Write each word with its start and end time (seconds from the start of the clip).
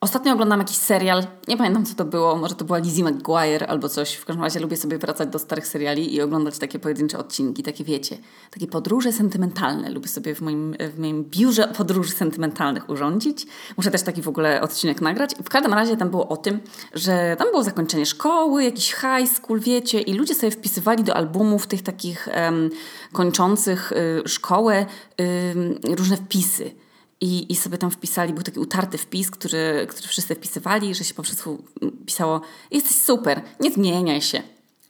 Ostatnio 0.00 0.32
oglądam 0.32 0.58
jakiś 0.58 0.76
serial, 0.76 1.26
nie 1.48 1.56
pamiętam 1.56 1.84
co 1.84 1.94
to 1.94 2.04
było, 2.04 2.36
może 2.36 2.54
to 2.54 2.64
była 2.64 2.78
Lizzie 2.78 3.04
McGuire 3.04 3.64
albo 3.68 3.88
coś. 3.88 4.14
W 4.14 4.24
każdym 4.24 4.44
razie 4.44 4.60
lubię 4.60 4.76
sobie 4.76 4.98
wracać 4.98 5.28
do 5.28 5.38
starych 5.38 5.66
seriali 5.66 6.14
i 6.14 6.22
oglądać 6.22 6.58
takie 6.58 6.78
pojedyncze 6.78 7.18
odcinki, 7.18 7.62
takie 7.62 7.84
wiecie, 7.84 8.18
takie 8.50 8.66
podróże 8.66 9.12
sentymentalne. 9.12 9.90
Lubię 9.90 10.08
sobie 10.08 10.34
w 10.34 10.40
moim, 10.40 10.76
w 10.94 10.98
moim 10.98 11.24
biurze 11.24 11.68
podróży 11.68 12.12
sentymentalnych 12.12 12.88
urządzić. 12.88 13.46
Muszę 13.76 13.90
też 13.90 14.02
taki 14.02 14.22
w 14.22 14.28
ogóle 14.28 14.60
odcinek 14.60 15.00
nagrać. 15.00 15.34
W 15.44 15.48
każdym 15.48 15.74
razie 15.74 15.96
tam 15.96 16.10
było 16.10 16.28
o 16.28 16.36
tym, 16.36 16.60
że 16.94 17.36
tam 17.38 17.50
było 17.50 17.62
zakończenie 17.62 18.06
szkoły, 18.06 18.64
jakiś 18.64 18.94
high 18.94 19.28
school, 19.34 19.60
wiecie, 19.60 20.00
i 20.00 20.14
ludzie 20.14 20.34
sobie 20.34 20.50
wpisywali 20.50 21.04
do 21.04 21.14
albumów 21.14 21.66
tych 21.66 21.82
takich 21.82 22.28
um, 22.36 22.70
kończących 23.12 23.92
y, 23.92 24.28
szkołę 24.28 24.86
y, 25.20 25.94
różne 25.96 26.16
wpisy. 26.16 26.85
I, 27.20 27.52
I 27.52 27.56
sobie 27.56 27.78
tam 27.78 27.90
wpisali, 27.90 28.32
był 28.32 28.42
taki 28.42 28.60
utarty 28.60 28.98
wpis, 28.98 29.30
który, 29.30 29.86
który 29.90 30.08
wszyscy 30.08 30.34
wpisywali, 30.34 30.94
że 30.94 31.04
się 31.04 31.14
po 31.14 31.22
prostu 31.22 31.64
pisało 32.06 32.40
jesteś 32.70 32.96
super, 32.96 33.42
nie 33.60 33.72
zmieniaj 33.72 34.22
się. 34.22 34.42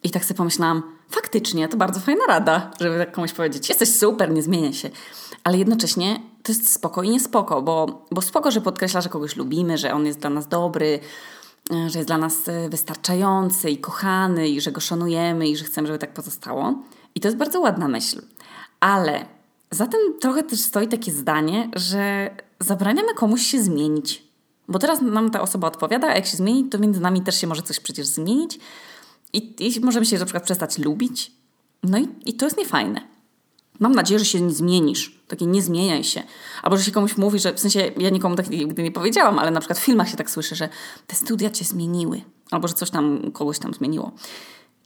I 0.03 0.09
tak 0.09 0.25
sobie 0.25 0.37
pomyślałam, 0.37 0.83
faktycznie, 1.09 1.67
to 1.67 1.77
bardzo 1.77 1.99
fajna 1.99 2.25
rada, 2.27 2.71
żeby 2.81 2.97
tak 2.97 3.11
komuś 3.11 3.33
powiedzieć, 3.33 3.69
jesteś 3.69 3.95
super, 3.95 4.31
nie 4.31 4.43
zmieniaj 4.43 4.73
się. 4.73 4.89
Ale 5.43 5.57
jednocześnie 5.57 6.19
to 6.43 6.51
jest 6.51 6.73
spoko 6.73 7.03
i 7.03 7.09
nie 7.09 7.19
spoko, 7.19 7.61
bo, 7.61 8.05
bo 8.11 8.21
spoko, 8.21 8.51
że 8.51 8.61
podkreśla, 8.61 9.01
że 9.01 9.09
kogoś 9.09 9.35
lubimy, 9.35 9.77
że 9.77 9.93
on 9.93 10.05
jest 10.05 10.19
dla 10.19 10.29
nas 10.29 10.47
dobry, 10.47 10.99
że 11.87 11.99
jest 11.99 12.09
dla 12.09 12.17
nas 12.17 12.47
e, 12.47 12.69
wystarczający 12.69 13.69
i 13.69 13.77
kochany 13.77 14.49
i 14.49 14.61
że 14.61 14.71
go 14.71 14.81
szanujemy 14.81 15.47
i 15.47 15.57
że 15.57 15.65
chcemy, 15.65 15.87
żeby 15.87 15.99
tak 15.99 16.13
pozostało. 16.13 16.73
I 17.15 17.19
to 17.19 17.27
jest 17.27 17.37
bardzo 17.37 17.59
ładna 17.59 17.87
myśl. 17.87 18.21
Ale 18.79 19.25
za 19.71 19.87
tym 19.87 19.99
trochę 20.19 20.43
też 20.43 20.59
stoi 20.59 20.87
takie 20.87 21.11
zdanie, 21.11 21.69
że 21.75 22.29
zabraniamy 22.59 23.13
komuś 23.13 23.41
się 23.41 23.63
zmienić. 23.63 24.23
Bo 24.67 24.79
teraz 24.79 25.01
nam 25.01 25.31
ta 25.31 25.41
osoba 25.41 25.67
odpowiada, 25.67 26.07
a 26.07 26.15
jak 26.15 26.25
się 26.25 26.37
zmieni, 26.37 26.69
to 26.69 26.79
między 26.79 27.01
nami 27.01 27.21
też 27.21 27.41
się 27.41 27.47
może 27.47 27.61
coś 27.61 27.79
przecież 27.79 28.07
zmienić. 28.07 28.59
I, 29.33 29.55
i 29.59 29.79
możemy 29.79 30.05
się 30.05 30.17
na 30.17 30.25
przykład 30.25 30.43
przestać 30.43 30.77
lubić. 30.77 31.31
No 31.83 31.97
i, 31.97 32.07
i 32.25 32.33
to 32.33 32.45
jest 32.45 32.57
niefajne. 32.57 33.01
Mam 33.79 33.95
nadzieję, 33.95 34.19
że 34.19 34.25
się 34.25 34.41
nie 34.41 34.53
zmienisz. 34.53 35.19
Takie 35.27 35.45
nie 35.45 35.61
zmieniaj 35.61 36.03
się. 36.03 36.23
Albo 36.63 36.77
że 36.77 36.83
się 36.83 36.91
komuś 36.91 37.17
mówi, 37.17 37.39
że 37.39 37.53
w 37.53 37.59
sensie 37.59 37.91
ja 37.97 38.09
nikomu 38.09 38.35
tak 38.35 38.49
nigdy 38.49 38.83
nie 38.83 38.91
powiedziałam, 38.91 39.39
ale 39.39 39.51
na 39.51 39.59
przykład 39.59 39.79
w 39.79 39.83
filmach 39.83 40.09
się 40.09 40.17
tak 40.17 40.29
słyszy, 40.29 40.55
że 40.55 40.69
te 41.07 41.15
studia 41.15 41.49
cię 41.49 41.65
zmieniły. 41.65 42.21
Albo 42.51 42.67
że 42.67 42.73
coś 42.73 42.89
tam 42.89 43.31
kogoś 43.31 43.59
tam 43.59 43.73
zmieniło. 43.73 44.11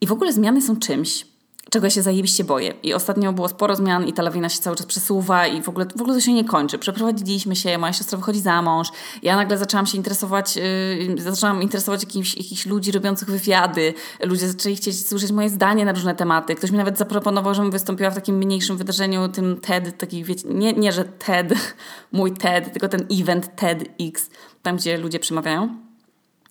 I 0.02 0.08
w 0.08 0.12
ogóle 0.12 0.34
zmiany 0.34 0.62
są 0.62 0.78
czymś, 0.78 1.26
czego 1.70 1.86
ja 1.86 1.90
się 1.90 2.02
zajebiście 2.02 2.44
boję. 2.44 2.74
I 2.84 2.94
ostatnio 2.94 3.34
było 3.34 3.50
sporo 3.50 3.76
zmian 3.76 4.08
i 4.08 4.14
ta 4.14 4.24
lawina 4.24 4.50
się 4.50 4.60
cały 4.60 4.76
czas 4.76 4.86
przesuwa 4.86 5.48
i 5.48 5.62
w 5.62 5.70
ogóle, 5.70 5.86
w 5.98 6.02
ogóle 6.02 6.16
to 6.16 6.22
się 6.22 6.34
nie 6.34 6.46
kończy. 6.46 6.78
Przeprowadziliśmy 6.78 7.56
się, 7.56 7.78
moja 7.78 7.94
siostra 7.94 8.18
wychodzi 8.18 8.40
za 8.40 8.62
mąż, 8.62 8.88
ja 9.24 9.36
nagle 9.36 9.58
zaczęłam 9.58 9.86
się 9.86 9.98
interesować, 9.98 10.56
yy, 10.56 11.16
zaczęłam 11.18 11.62
interesować 11.62 12.04
jakimiś, 12.04 12.38
jakichś 12.38 12.66
ludzi 12.66 12.92
robiących 12.92 13.30
wywiady, 13.30 13.94
ludzie 14.24 14.48
zaczęli 14.48 14.76
chcieć 14.76 15.08
słyszeć 15.08 15.32
moje 15.32 15.50
zdanie 15.50 15.86
na 15.86 15.92
różne 15.92 16.16
tematy. 16.16 16.56
Ktoś 16.56 16.72
mi 16.72 16.78
nawet 16.78 16.98
zaproponował, 16.98 17.54
żebym 17.54 17.72
wystąpiła 17.72 18.10
w 18.10 18.16
takim 18.16 18.38
mniejszym 18.38 18.78
wydarzeniu, 18.78 19.28
tym 19.28 19.62
TED, 19.62 19.98
taki 19.98 20.24
wiecie, 20.24 20.48
nie, 20.50 20.74
nie 20.74 20.92
że 20.92 21.06
TED, 21.06 21.54
mój 22.12 22.32
TED, 22.34 22.72
tylko 22.72 22.88
ten 22.88 23.06
event 23.12 23.56
TEDx, 23.56 24.30
tam 24.62 24.78
gdzie 24.78 24.98
ludzie 24.98 25.20
przemawiają. 25.20 25.78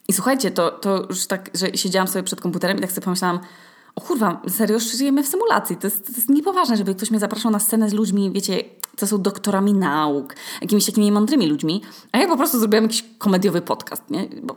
I 0.09 0.13
słuchajcie, 0.13 0.51
to, 0.51 0.71
to 0.71 1.07
już 1.09 1.27
tak, 1.27 1.51
że 1.55 1.77
siedziałam 1.77 2.09
sobie 2.09 2.23
przed 2.23 2.41
komputerem 2.41 2.79
i 2.79 2.81
tak 2.81 2.93
sobie 2.93 3.05
pomyślałam, 3.05 3.41
o 3.95 4.01
kurwa, 4.01 4.43
serio 4.49 4.79
żyjemy 4.79 5.23
w 5.23 5.29
symulacji. 5.29 5.77
To 5.77 5.87
jest, 5.87 6.07
to 6.07 6.13
jest 6.13 6.29
niepoważne, 6.29 6.77
żeby 6.77 6.95
ktoś 6.95 7.11
mnie 7.11 7.21
zapraszał 7.21 7.51
na 7.51 7.59
scenę 7.59 7.91
z 7.91 7.93
ludźmi, 7.93 8.31
wiecie, 8.31 8.65
co 8.97 9.07
są 9.07 9.23
doktorami 9.23 9.75
nauk, 9.75 10.35
jakimiś 10.63 10.87
takimi 10.87 11.13
mądrymi 11.13 11.47
ludźmi, 11.47 11.83
a 12.13 12.19
ja 12.19 12.29
po 12.29 12.37
prostu 12.37 12.59
zrobiłam 12.59 12.85
jakiś 12.85 13.05
komediowy 13.19 13.63
podcast, 13.63 14.11
nie? 14.11 14.29
Bo 14.43 14.57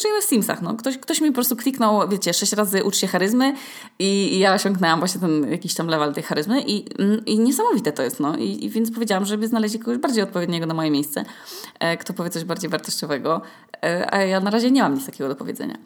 żyjemy 0.00 0.20
w 0.20 0.24
Simsach, 0.24 0.62
no. 0.62 0.74
Ktoś, 0.74 0.98
ktoś 0.98 1.20
mi 1.20 1.28
po 1.28 1.34
prostu 1.34 1.56
kliknął, 1.56 2.08
wiecie, 2.08 2.34
sześć 2.34 2.52
razy 2.52 2.84
ucz 2.84 2.96
się 2.96 3.06
charyzmy 3.06 3.54
i, 3.98 4.04
i 4.04 4.38
ja 4.38 4.54
osiągnęłam 4.54 4.98
właśnie 4.98 5.20
ten 5.20 5.50
jakiś 5.50 5.74
tam 5.74 5.86
level 5.86 6.14
tej 6.14 6.22
charyzmy 6.22 6.62
i, 6.62 6.84
i 7.26 7.38
niesamowite 7.38 7.92
to 7.92 8.02
jest, 8.02 8.20
no. 8.20 8.36
I, 8.36 8.64
I, 8.64 8.70
więc 8.70 8.90
powiedziałam, 8.90 9.24
żeby 9.24 9.48
znaleźć 9.48 9.78
kogoś 9.78 9.98
bardziej 9.98 10.22
odpowiedniego 10.22 10.66
na 10.66 10.74
moje 10.74 10.90
miejsce, 10.90 11.24
e, 11.78 11.96
kto 11.96 12.12
powie 12.12 12.30
coś 12.30 12.44
bardziej 12.44 12.70
wartościowego, 12.70 13.40
e, 13.84 14.14
a 14.14 14.22
ja 14.22 14.40
na 14.40 14.50
razie 14.50 14.70
nie 14.70 14.82
mam 14.82 14.94
nic 14.94 15.06
takiego 15.06 15.28
do 15.28 15.36
powiedzenia. 15.36 15.78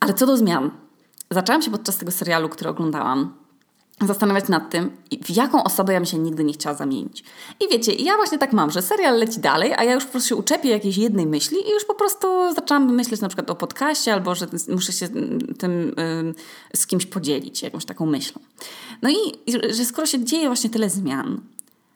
Ale 0.00 0.14
co 0.14 0.26
do 0.26 0.36
zmian, 0.36 0.70
zaczęłam 1.32 1.62
się 1.62 1.70
podczas 1.70 1.96
tego 1.96 2.12
serialu, 2.12 2.48
który 2.48 2.70
oglądałam, 2.70 3.34
zastanawiać 4.06 4.48
nad 4.48 4.70
tym, 4.70 4.90
w 5.24 5.30
jaką 5.30 5.64
osobę 5.64 5.92
ja 5.92 6.00
bym 6.00 6.06
się 6.06 6.18
nigdy 6.18 6.44
nie 6.44 6.52
chciała 6.52 6.76
zamienić. 6.76 7.24
I 7.60 7.72
wiecie, 7.72 7.92
ja 7.92 8.16
właśnie 8.16 8.38
tak 8.38 8.52
mam, 8.52 8.70
że 8.70 8.82
serial 8.82 9.18
leci 9.18 9.40
dalej, 9.40 9.74
a 9.76 9.84
ja 9.84 9.94
już 9.94 10.04
po 10.04 10.10
prostu 10.10 10.28
się 10.28 10.36
uczepię 10.36 10.68
jakiejś 10.68 10.96
jednej 10.96 11.26
myśli 11.26 11.56
i 11.68 11.70
już 11.70 11.84
po 11.84 11.94
prostu 11.94 12.54
zaczęłam 12.54 12.94
myśleć 12.94 13.20
na 13.20 13.28
przykład 13.28 13.50
o 13.50 13.54
podcaście 13.54 14.12
albo, 14.12 14.34
że 14.34 14.46
muszę 14.68 14.92
się 14.92 15.08
tym 15.58 15.94
z 16.76 16.86
kimś 16.86 17.06
podzielić, 17.06 17.62
jakąś 17.62 17.84
taką 17.84 18.06
myślą. 18.06 18.42
No 19.02 19.10
i 19.10 19.16
że 19.70 19.84
skoro 19.84 20.06
się 20.06 20.24
dzieje 20.24 20.46
właśnie 20.46 20.70
tyle 20.70 20.90
zmian, 20.90 21.40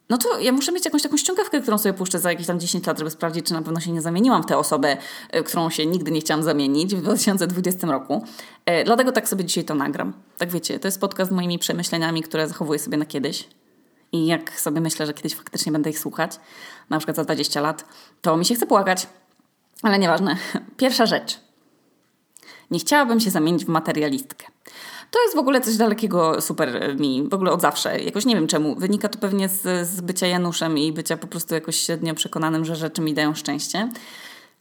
no 0.08 0.18
to 0.18 0.40
ja 0.40 0.52
muszę 0.52 0.72
mieć 0.72 0.84
jakąś 0.84 1.02
taką 1.02 1.16
ściągawkę, 1.16 1.60
którą 1.60 1.78
sobie 1.78 1.92
puszczę 1.92 2.18
za 2.18 2.30
jakieś 2.30 2.46
tam 2.46 2.60
10 2.60 2.86
lat, 2.86 2.98
żeby 2.98 3.10
sprawdzić, 3.10 3.46
czy 3.46 3.52
na 3.52 3.62
pewno 3.62 3.80
się 3.80 3.92
nie 3.92 4.00
zamieniłam 4.00 4.42
w 4.42 4.46
tę 4.46 4.58
osobę, 4.58 4.96
e, 5.30 5.42
którą 5.42 5.70
się 5.70 5.86
nigdy 5.86 6.10
nie 6.10 6.20
chciałam 6.20 6.42
zamienić 6.42 6.94
w 6.94 7.02
2020 7.02 7.86
roku. 7.86 8.24
E, 8.66 8.84
dlatego 8.84 9.12
tak 9.12 9.28
sobie 9.28 9.44
dzisiaj 9.44 9.64
to 9.64 9.74
nagram. 9.74 10.12
Tak 10.38 10.50
wiecie, 10.50 10.78
to 10.78 10.88
jest 10.88 11.00
podcast 11.00 11.30
z 11.30 11.34
moimi 11.34 11.58
przemyśleniami, 11.58 12.22
które 12.22 12.48
zachowuję 12.48 12.78
sobie 12.78 12.96
na 12.96 13.04
kiedyś. 13.04 13.48
I 14.12 14.26
jak 14.26 14.60
sobie 14.60 14.80
myślę, 14.80 15.06
że 15.06 15.14
kiedyś 15.14 15.34
faktycznie 15.34 15.72
będę 15.72 15.90
ich 15.90 15.98
słuchać, 15.98 16.40
na 16.90 16.98
przykład 16.98 17.16
za 17.16 17.24
20 17.24 17.60
lat, 17.60 17.84
to 18.22 18.36
mi 18.36 18.44
się 18.44 18.54
chce 18.54 18.66
płakać. 18.66 19.06
Ale 19.82 19.98
nieważne. 19.98 20.36
Pierwsza 20.76 21.06
rzecz. 21.06 21.40
Nie 22.70 22.78
chciałabym 22.78 23.20
się 23.20 23.30
zamienić 23.30 23.64
w 23.64 23.68
materialistkę. 23.68 24.46
To 25.10 25.22
jest 25.22 25.36
w 25.36 25.38
ogóle 25.38 25.60
coś 25.60 25.76
dalekiego 25.76 26.40
super 26.40 26.96
mi, 26.98 27.28
w 27.28 27.34
ogóle 27.34 27.52
od 27.52 27.60
zawsze. 27.60 28.00
Jakoś 28.00 28.24
nie 28.24 28.34
wiem 28.34 28.46
czemu. 28.46 28.74
Wynika 28.74 29.08
to 29.08 29.18
pewnie 29.18 29.48
z, 29.48 29.88
z 29.88 30.00
bycia 30.00 30.26
Januszem 30.26 30.78
i 30.78 30.92
bycia 30.92 31.16
po 31.16 31.26
prostu 31.26 31.54
jakoś 31.54 31.76
średnio 31.76 32.14
przekonanym, 32.14 32.64
że 32.64 32.76
rzeczy 32.76 33.02
mi 33.02 33.14
dają 33.14 33.34
szczęście. 33.34 33.88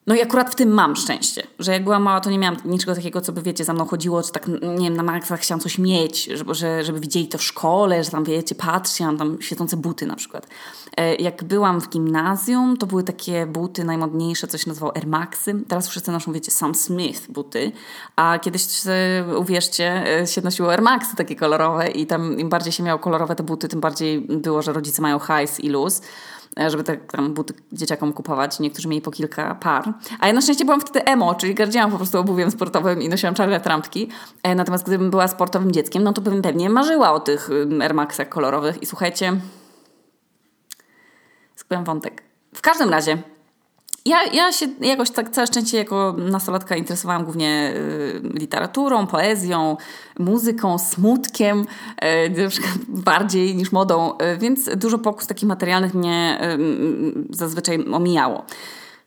No 0.08 0.16
i 0.16 0.22
akurat 0.22 0.52
w 0.52 0.56
tym 0.56 0.70
mam 0.70 0.96
szczęście, 0.96 1.48
że 1.60 1.72
jak 1.72 1.84
byłam 1.84 2.04
mała, 2.04 2.22
to 2.22 2.30
nie 2.30 2.40
miałam 2.40 2.58
niczego 2.66 2.96
takiego, 2.96 3.22
co 3.22 3.32
by, 3.32 3.42
wiecie, 3.42 3.64
za 3.64 3.74
mną 3.74 3.86
chodziło, 3.86 4.24
czy 4.24 4.32
tak, 4.32 4.48
nie 4.48 4.90
wiem, 4.90 4.96
na 4.96 5.04
maksach 5.04 5.40
chciałam 5.40 5.60
coś 5.60 5.78
mieć, 5.78 6.24
żeby, 6.26 6.56
że, 6.56 6.84
żeby 6.84 7.00
widzieli 7.00 7.28
to 7.28 7.38
w 7.38 7.44
szkole, 7.44 8.04
że 8.04 8.12
tam, 8.12 8.24
wiecie, 8.24 8.56
patrzcie, 8.56 9.06
mam 9.06 9.18
tam 9.18 9.38
świecące 9.42 9.78
buty 9.78 10.06
na 10.06 10.16
przykład. 10.16 10.48
E, 10.98 11.16
jak 11.16 11.44
byłam 11.44 11.82
w 11.82 11.90
gimnazjum, 11.90 12.78
to 12.78 12.88
były 12.88 13.04
takie 13.04 13.46
buty 13.46 13.84
najmodniejsze, 13.84 14.48
coś 14.48 14.64
się 14.64 14.70
nazywało 14.70 14.96
Air 14.96 15.08
Maxy. 15.08 15.64
Teraz 15.68 15.88
wszyscy 15.88 16.12
noszą, 16.12 16.34
wiecie, 16.34 16.52
Sam 16.52 16.76
Smith 16.76 17.32
buty, 17.32 17.72
a 18.16 18.40
kiedyś, 18.40 18.66
uwierzcie, 19.38 20.20
e, 20.22 20.28
się 20.28 20.42
nosiło 20.42 20.72
Air 20.72 20.82
Maxy 20.82 21.16
takie 21.16 21.36
kolorowe 21.36 21.88
i 21.88 22.06
tam 22.06 22.40
im 22.40 22.50
bardziej 22.50 22.74
się 22.74 22.84
miało 22.84 23.00
kolorowe 23.00 23.36
te 23.36 23.44
buty, 23.44 23.68
tym 23.68 23.82
bardziej 23.82 24.22
było, 24.22 24.62
że 24.62 24.74
rodzice 24.74 25.02
mają 25.02 25.20
hajs 25.20 25.60
i 25.60 25.70
luz. 25.70 26.02
E, 26.60 26.70
żeby 26.70 26.84
te 26.84 26.98
tam 26.98 27.34
buty 27.34 27.54
dzieciakom 27.72 28.14
kupować. 28.14 28.60
Niektórzy 28.60 28.88
mieli 28.88 29.02
po 29.02 29.12
kilka 29.12 29.56
par. 29.56 29.94
A 30.20 30.28
ja 30.28 30.34
na 30.34 30.42
szczęście 30.42 30.66
byłam 30.66 30.82
wtedy 30.82 31.06
emo, 31.06 31.36
czyli 31.36 31.56
gardziłam 31.56 31.92
po 31.92 31.98
prostu 31.98 32.20
obuwiem 32.20 32.52
sportowym 32.52 33.02
i 33.02 33.10
nosiłam 33.10 33.36
czarne 33.36 33.60
trampki. 33.60 34.10
E, 34.44 34.56
natomiast 34.56 34.86
gdybym 34.86 35.12
była 35.12 35.28
sportowym 35.28 35.72
dzieckiem, 35.72 36.04
no 36.04 36.14
to 36.14 36.22
bym 36.22 36.42
pewnie 36.42 36.70
marzyła 36.70 37.12
o 37.12 37.20
tych 37.20 37.50
Air 37.82 37.94
Maxach 37.94 38.30
kolorowych. 38.30 38.82
I 38.84 38.86
słuchajcie, 38.86 39.34
skupiam 41.56 41.84
wątek. 41.84 42.24
W 42.54 42.62
każdym 42.62 42.90
razie, 42.90 43.18
ja, 44.06 44.24
ja 44.34 44.52
się 44.52 44.66
jakoś 44.82 45.10
tak 45.12 45.30
całe 45.30 45.48
szczęście 45.48 45.78
jako 45.78 46.16
nastolatka 46.18 46.76
interesowałam 46.76 47.24
głównie 47.24 47.74
y, 47.76 48.22
literaturą, 48.34 49.08
poezją, 49.08 49.78
muzyką, 50.20 50.80
smutkiem, 50.80 51.66
y, 52.28 52.44
na 52.44 52.50
przykład 52.50 52.74
bardziej 52.88 53.56
niż 53.56 53.72
modą, 53.72 54.14
y, 54.18 54.38
więc 54.38 54.70
dużo 54.76 54.98
pokus 54.98 55.28
takich 55.28 55.50
materialnych 55.50 55.94
mnie 55.94 56.40
y, 57.32 57.36
zazwyczaj 57.36 57.86
omijało. 57.92 58.46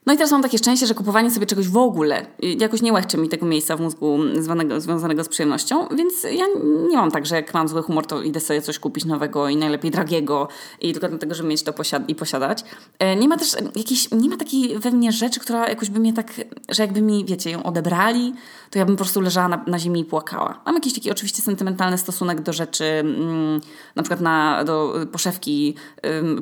No 0.08 0.14
i 0.14 0.16
teraz 0.16 0.32
mam 0.32 0.42
takie 0.42 0.58
szczęście, 0.58 0.86
że 0.86 0.94
kupowanie 0.94 1.30
sobie 1.30 1.46
czegoś 1.46 1.68
w 1.68 1.76
ogóle 1.76 2.26
jakoś 2.58 2.82
nie 2.82 2.92
łechczy 2.92 3.18
mi 3.18 3.28
tego 3.28 3.46
miejsca 3.46 3.76
w 3.76 3.80
mózgu 3.80 4.18
zwanego, 4.38 4.80
związanego 4.80 5.24
z 5.24 5.28
przyjemnością, 5.28 5.88
więc 5.96 6.22
ja 6.22 6.44
nie 6.90 6.96
mam 6.96 7.10
tak, 7.10 7.26
że 7.26 7.34
jak 7.34 7.54
mam 7.54 7.68
zły 7.68 7.82
humor, 7.82 8.06
to 8.06 8.22
idę 8.22 8.40
sobie 8.40 8.62
coś 8.62 8.78
kupić 8.78 9.04
nowego 9.04 9.48
i 9.48 9.56
najlepiej 9.56 9.90
drogiego 9.90 10.48
i 10.80 10.92
tylko 10.92 11.08
dlatego, 11.08 11.34
żeby 11.34 11.48
mieć 11.48 11.62
to 11.62 11.72
posiad- 11.72 12.04
i 12.08 12.14
posiadać. 12.14 12.64
E, 12.98 13.16
nie 13.16 13.28
ma 13.28 13.36
też 13.36 13.56
jakiejś, 13.76 14.10
nie 14.10 14.28
ma 14.28 14.36
takiej 14.36 14.78
we 14.78 14.90
mnie 14.90 15.12
rzeczy, 15.12 15.40
która 15.40 15.68
jakoś 15.68 15.90
by 15.90 16.00
mnie 16.00 16.12
tak, 16.12 16.32
że 16.68 16.82
jakby 16.82 17.02
mi, 17.02 17.24
wiecie, 17.24 17.50
ją 17.50 17.62
odebrali, 17.62 18.34
to 18.70 18.78
ja 18.78 18.84
bym 18.84 18.96
po 18.96 19.04
prostu 19.04 19.20
leżała 19.20 19.48
na, 19.48 19.64
na 19.66 19.78
ziemi 19.78 20.00
i 20.00 20.04
płakała. 20.04 20.60
Mam 20.66 20.74
jakiś 20.74 20.94
taki 20.94 21.10
oczywiście 21.10 21.42
sentymentalny 21.42 21.98
stosunek 21.98 22.40
do 22.40 22.52
rzeczy, 22.52 22.84
mm, 22.84 23.60
na 23.96 24.02
przykład 24.02 24.20
na, 24.20 24.64
do 24.64 24.94
poszewki, 25.12 25.74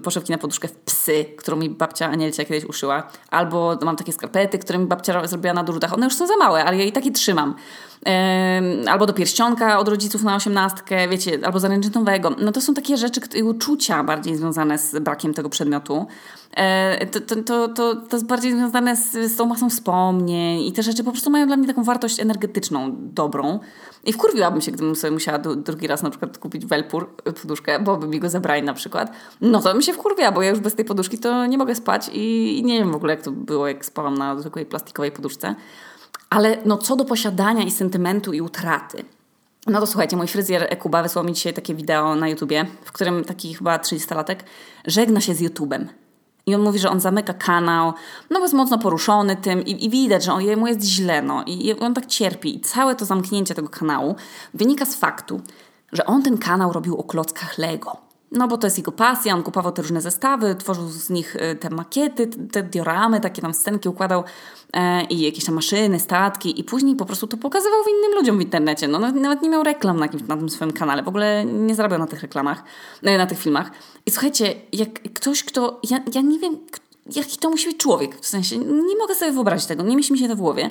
poszewki 0.03 0.33
na 0.33 0.39
poduszkę 0.39 0.69
w 0.69 0.77
psy, 0.77 1.25
którą 1.37 1.57
mi 1.57 1.71
babcia 1.71 2.07
Anielcia 2.07 2.45
kiedyś 2.45 2.65
uszyła, 2.65 3.09
albo 3.31 3.56
albo 3.57 3.85
mam 3.85 3.97
takie 3.97 4.13
skarpety, 4.13 4.59
które 4.59 4.79
mi 4.79 4.87
babcia 4.87 5.27
zrobiła 5.27 5.55
na 5.55 5.65
dużutach. 5.65 5.93
One 5.93 6.07
już 6.07 6.15
są 6.15 6.27
za 6.27 6.37
małe, 6.37 6.65
ale 6.65 6.77
ja 6.77 6.85
i 6.85 6.93
takie 6.93 7.11
trzymam. 7.11 7.55
Albo 8.89 9.07
do 9.07 9.13
pierścionka 9.13 9.79
od 9.79 9.89
rodziców 9.89 10.23
na 10.23 10.37
osiemnastkę, 10.37 11.09
wiecie, 11.09 11.39
albo 11.45 11.61
zaręczynowego. 11.61 12.31
No 12.39 12.53
to 12.53 12.61
są 12.61 12.75
takie 12.75 12.97
rzeczy 12.97 13.21
uczucia 13.45 14.05
bardziej 14.05 14.37
związane 14.37 14.79
z 14.79 14.99
brakiem 14.99 15.35
tego 15.35 15.49
przedmiotu. 15.49 16.07
E, 16.57 17.07
to, 17.07 17.21
to, 17.21 17.37
to, 17.37 17.69
to, 17.69 17.97
to 17.97 18.17
jest 18.17 18.27
bardziej 18.27 18.53
związane 18.53 18.97
z, 18.97 19.13
z 19.13 19.37
tą 19.37 19.47
masą 19.47 19.71
wspomnień 19.71 20.61
i 20.63 20.73
te 20.73 20.83
rzeczy 20.83 21.05
po 21.05 21.11
prostu 21.11 21.31
mają 21.31 21.47
dla 21.47 21.57
mnie 21.57 21.67
taką 21.67 21.85
wartość 21.85 22.21
energetyczną 22.21 22.93
dobrą. 22.97 23.61
I 24.05 24.13
wkurwiłabym 24.13 24.61
się, 24.61 24.73
gdybym 24.73 24.97
sobie 24.97 25.11
musiała 25.11 25.39
drugi 25.39 25.87
raz 25.87 26.03
na 26.03 26.11
przykład 26.11 26.39
kupić 26.39 26.67
Welpur 26.67 27.09
e, 27.25 27.33
poduszkę, 27.33 27.81
bo 27.81 27.97
by 27.97 28.07
mi 28.07 28.21
go 28.21 28.29
zabrali 28.29 28.63
na 28.63 28.75
przykład. 28.75 29.13
No 29.41 29.61
to 29.61 29.73
bym 29.73 29.83
się 29.83 29.93
wkurwiła, 29.93 30.33
bo 30.33 30.43
ja 30.43 30.51
już 30.51 30.61
bez 30.61 30.75
tej 30.75 30.85
poduszki 30.85 31.19
to 31.19 31.47
nie 31.47 31.59
mogę 31.59 31.75
spać 31.75 32.11
i, 32.13 32.59
i 32.59 32.65
nie 32.65 32.79
wiem 32.79 32.93
w 32.93 32.97
ogóle 32.97 33.15
jak 33.15 33.23
to 33.23 33.31
było, 33.31 33.69
jak 33.69 33.85
spałam 33.85 34.15
na 34.15 34.41
zwykłej 34.41 34.67
plastikowej 34.67 35.13
poduszce. 35.13 35.55
Ale 36.31 36.57
no 36.65 36.79
co 36.79 36.97
do 36.97 37.05
posiadania 37.05 37.63
i 37.63 37.71
sentymentu 37.71 38.33
i 38.33 38.41
utraty. 38.41 39.05
No 39.67 39.81
to 39.81 39.87
słuchajcie, 39.87 40.17
mój 40.17 40.27
fryzjer 40.27 40.79
Kuba 40.79 41.03
wysłał 41.03 41.25
mi 41.25 41.33
dzisiaj 41.33 41.55
takie 41.55 41.75
wideo 41.75 42.15
na 42.15 42.29
YouTubie, 42.29 42.67
w 42.85 42.93
którym 42.93 43.25
taki 43.25 43.55
chyba 43.55 43.77
30-latek 43.77 44.37
żegna 44.85 45.21
się 45.21 45.35
z 45.35 45.41
YouTubem. 45.41 45.89
I 46.47 46.55
on 46.55 46.61
mówi, 46.61 46.79
że 46.79 46.91
on 46.91 47.01
zamyka 47.01 47.35
kanał, 47.35 47.93
no 48.31 48.39
bo 48.39 48.45
jest 48.45 48.55
mocno 48.55 48.79
poruszony 48.79 49.37
tym 49.37 49.65
i, 49.65 49.85
i 49.85 49.91
widać, 49.91 50.25
że 50.25 50.33
on, 50.33 50.43
jemu 50.43 50.67
jest 50.67 50.83
źle, 50.83 51.23
no 51.23 51.45
i 51.47 51.75
on 51.81 51.95
tak 51.95 52.07
cierpi. 52.07 52.57
I 52.57 52.61
całe 52.61 52.95
to 52.95 53.05
zamknięcie 53.05 53.55
tego 53.55 53.69
kanału 53.69 54.17
wynika 54.55 54.85
z 54.85 54.97
faktu, 54.97 55.41
że 55.93 56.07
on 56.07 56.23
ten 56.23 56.39
kanał 56.39 56.73
robił 56.73 56.97
o 56.97 57.05
klockach 57.05 57.59
Lego. 57.59 58.06
No 58.33 58.49
bo 58.49 58.59
to 58.59 58.67
jest 58.67 58.79
jego 58.79 58.93
pasja, 58.93 59.35
on 59.35 59.43
kupował 59.43 59.73
te 59.73 59.83
różne 59.83 60.01
zestawy, 60.01 60.55
tworzył 60.55 60.89
z 60.89 61.11
nich 61.11 61.37
y, 61.37 61.57
te 61.57 61.71
makiety, 61.71 62.27
te 62.53 62.63
dioramy, 62.63 63.21
takie 63.21 63.43
tam 63.43 63.55
scenki 63.55 63.89
układał 63.89 64.25
e, 64.73 65.05
i 65.05 65.21
jakieś 65.21 65.45
tam 65.45 65.55
maszyny, 65.55 66.01
statki 66.01 66.61
i 66.61 66.65
później 66.65 66.97
po 66.97 67.05
prostu 67.05 67.27
to 67.27 67.37
pokazywał 67.37 67.81
innym 67.99 68.19
ludziom 68.19 68.39
w 68.39 68.41
internecie. 68.41 68.89
No 68.89 68.99
nawet 68.99 69.43
nie 69.43 69.51
miał 69.51 69.63
reklam 69.63 69.99
na, 69.99 70.05
jakimś, 70.05 70.23
na 70.23 70.37
tym 70.37 70.51
swoim 70.51 70.73
kanale, 70.73 71.03
w 71.03 71.09
ogóle 71.09 71.45
nie 71.45 71.75
zarabiał 71.75 71.99
na 71.99 72.07
tych 72.07 72.23
reklamach, 72.23 72.63
e, 73.03 73.19
na 73.19 73.27
tych 73.27 73.39
filmach. 73.39 73.71
I 74.07 74.11
słuchajcie, 74.11 74.55
jak 74.73 75.03
ktoś, 75.15 75.45
kto, 75.45 75.81
ja, 75.91 76.01
ja 76.15 76.21
nie 76.21 76.39
wiem, 76.39 76.57
jaki 77.17 77.39
to 77.39 77.51
musi 77.51 77.67
być 77.67 77.77
człowiek, 77.77 78.21
w 78.21 78.27
sensie 78.27 78.59
nie 78.59 78.97
mogę 78.97 79.15
sobie 79.15 79.33
wyobrazić 79.33 79.67
tego, 79.67 79.83
nie 79.83 79.97
mieści 79.97 80.13
mi 80.13 80.19
się 80.19 80.29
to 80.29 80.37
w 80.37 80.41
głowie. 80.41 80.71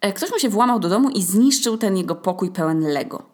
E, 0.00 0.12
ktoś 0.12 0.30
mu 0.30 0.38
się 0.38 0.48
włamał 0.48 0.80
do 0.80 0.88
domu 0.88 1.10
i 1.10 1.22
zniszczył 1.22 1.78
ten 1.78 1.96
jego 1.96 2.14
pokój 2.14 2.50
pełen 2.50 2.80
Lego. 2.80 3.31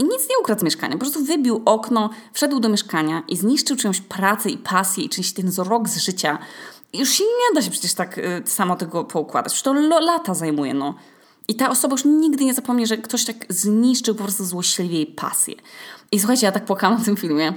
I 0.00 0.04
nic 0.04 0.28
nie 0.30 0.38
ukradł 0.40 0.60
z 0.60 0.64
mieszkania. 0.64 0.92
Po 0.92 0.98
prostu 0.98 1.24
wybił 1.24 1.62
okno, 1.64 2.10
wszedł 2.32 2.60
do 2.60 2.68
mieszkania 2.68 3.22
i 3.28 3.36
zniszczył 3.36 3.76
czyjąś 3.76 4.00
pracę 4.00 4.50
i 4.50 4.58
pasję 4.58 5.04
i 5.04 5.08
czyjś 5.08 5.32
ten 5.32 5.52
rok 5.58 5.88
z 5.88 5.98
życia. 5.98 6.38
I 6.92 6.98
już 6.98 7.10
się 7.10 7.24
nie 7.24 7.54
da 7.54 7.62
się 7.62 7.70
przecież 7.70 7.94
tak 7.94 8.18
y, 8.18 8.42
samo 8.44 8.76
tego 8.76 9.04
poukładać. 9.04 9.52
Przecież 9.52 9.62
to 9.62 10.00
lata 10.00 10.34
zajmuje, 10.34 10.74
no. 10.74 10.94
I 11.48 11.54
ta 11.54 11.70
osoba 11.70 11.94
już 11.94 12.04
nigdy 12.04 12.44
nie 12.44 12.54
zapomnie, 12.54 12.86
że 12.86 12.96
ktoś 12.96 13.24
tak 13.24 13.36
zniszczył 13.48 14.14
po 14.14 14.24
prostu 14.24 14.44
złośliwie 14.44 14.96
jej 14.96 15.06
pasję. 15.06 15.54
I 16.12 16.18
słuchajcie, 16.18 16.46
ja 16.46 16.52
tak 16.52 16.64
płakałam 16.64 16.98
w 16.98 17.04
tym 17.04 17.16
filmie. 17.16 17.52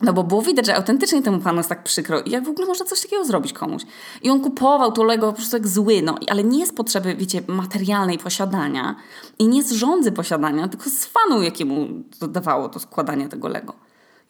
No 0.00 0.12
bo 0.12 0.24
było 0.24 0.42
widać, 0.42 0.66
że 0.66 0.76
autentycznie 0.76 1.22
temu 1.22 1.38
panu 1.38 1.58
jest 1.58 1.68
tak 1.68 1.84
przykro. 1.84 2.20
I 2.20 2.30
jak 2.30 2.44
w 2.44 2.48
ogóle 2.48 2.66
można 2.66 2.86
coś 2.86 3.00
takiego 3.00 3.24
zrobić 3.24 3.52
komuś? 3.52 3.82
I 4.22 4.30
on 4.30 4.40
kupował 4.40 4.92
to 4.92 5.04
Lego 5.04 5.26
po 5.26 5.32
prostu 5.32 5.56
jak 5.56 5.68
zły, 5.68 6.02
no 6.02 6.18
ale 6.28 6.44
nie 6.44 6.66
z 6.66 6.72
potrzeby, 6.72 7.14
wiecie, 7.14 7.42
materialnej 7.46 8.18
posiadania 8.18 8.96
i 9.38 9.48
nie 9.48 9.62
z 9.62 9.72
rządzy 9.72 10.12
posiadania, 10.12 10.68
tylko 10.68 10.90
z 10.90 11.04
fanu, 11.04 11.42
jakiemu 11.42 11.88
dodawało 12.20 12.68
to 12.68 12.80
składanie 12.80 13.28
tego 13.28 13.48
Lego. 13.48 13.74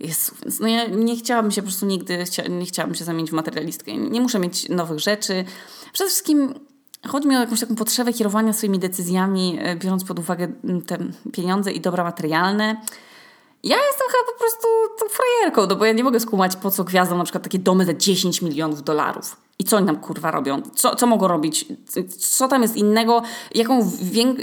Jezu, 0.01 0.33
więc 0.43 0.61
no 0.61 0.69
ja 0.69 0.87
nie 0.87 1.17
chciałabym 1.17 1.51
się 1.51 1.63
po 1.63 1.69
prostu 1.69 1.87
nigdy, 1.87 2.25
nie 2.51 2.67
chciałabym 2.67 2.95
się 2.95 3.05
zamienić 3.05 3.31
w 3.31 3.35
materialistkę. 3.35 3.97
Nie 3.97 4.21
muszę 4.21 4.39
mieć 4.39 4.69
nowych 4.69 5.01
rzeczy. 5.01 5.45
Przede 5.93 6.11
wszystkim 6.11 6.55
chodzi 7.07 7.29
mi 7.29 7.37
o 7.37 7.41
jakąś 7.41 7.61
taką 7.61 7.75
potrzebę 7.75 8.13
kierowania 8.13 8.53
swoimi 8.53 8.79
decyzjami, 8.79 9.59
e, 9.61 9.77
biorąc 9.77 10.05
pod 10.05 10.19
uwagę 10.19 10.49
te 10.87 10.99
pieniądze 11.33 11.73
i 11.73 11.81
dobra 11.81 12.05
materialne 12.05 12.77
ja 13.65 13.77
jestem 13.77 14.07
chyba 14.09 14.33
po 14.33 14.39
prostu 14.39 14.67
tą 14.99 15.07
frajerką, 15.09 15.67
no 15.67 15.77
bo 15.77 15.85
ja 15.85 15.93
nie 15.93 16.05
mogę 16.05 16.21
skumać, 16.21 16.57
po 16.57 16.71
co 16.71 16.85
gwiazdom 16.85 17.19
na 17.19 17.25
przykład 17.25 17.45
takie 17.45 17.59
domy 17.59 17.85
za 17.85 17.95
10 17.95 18.43
milionów 18.43 18.83
dolarów. 18.83 19.37
I 19.59 19.65
co 19.65 19.77
oni 19.77 19.87
tam 19.87 19.97
kurwa 19.97 20.31
robią? 20.31 20.63
Co, 20.75 20.97
co 20.97 21.07
mogą 21.07 21.29
robić? 21.29 21.67
Co 22.19 22.49
tam 22.49 22.63
jest 22.63 22.77
innego? 22.77 23.23
Jaką 23.55 23.91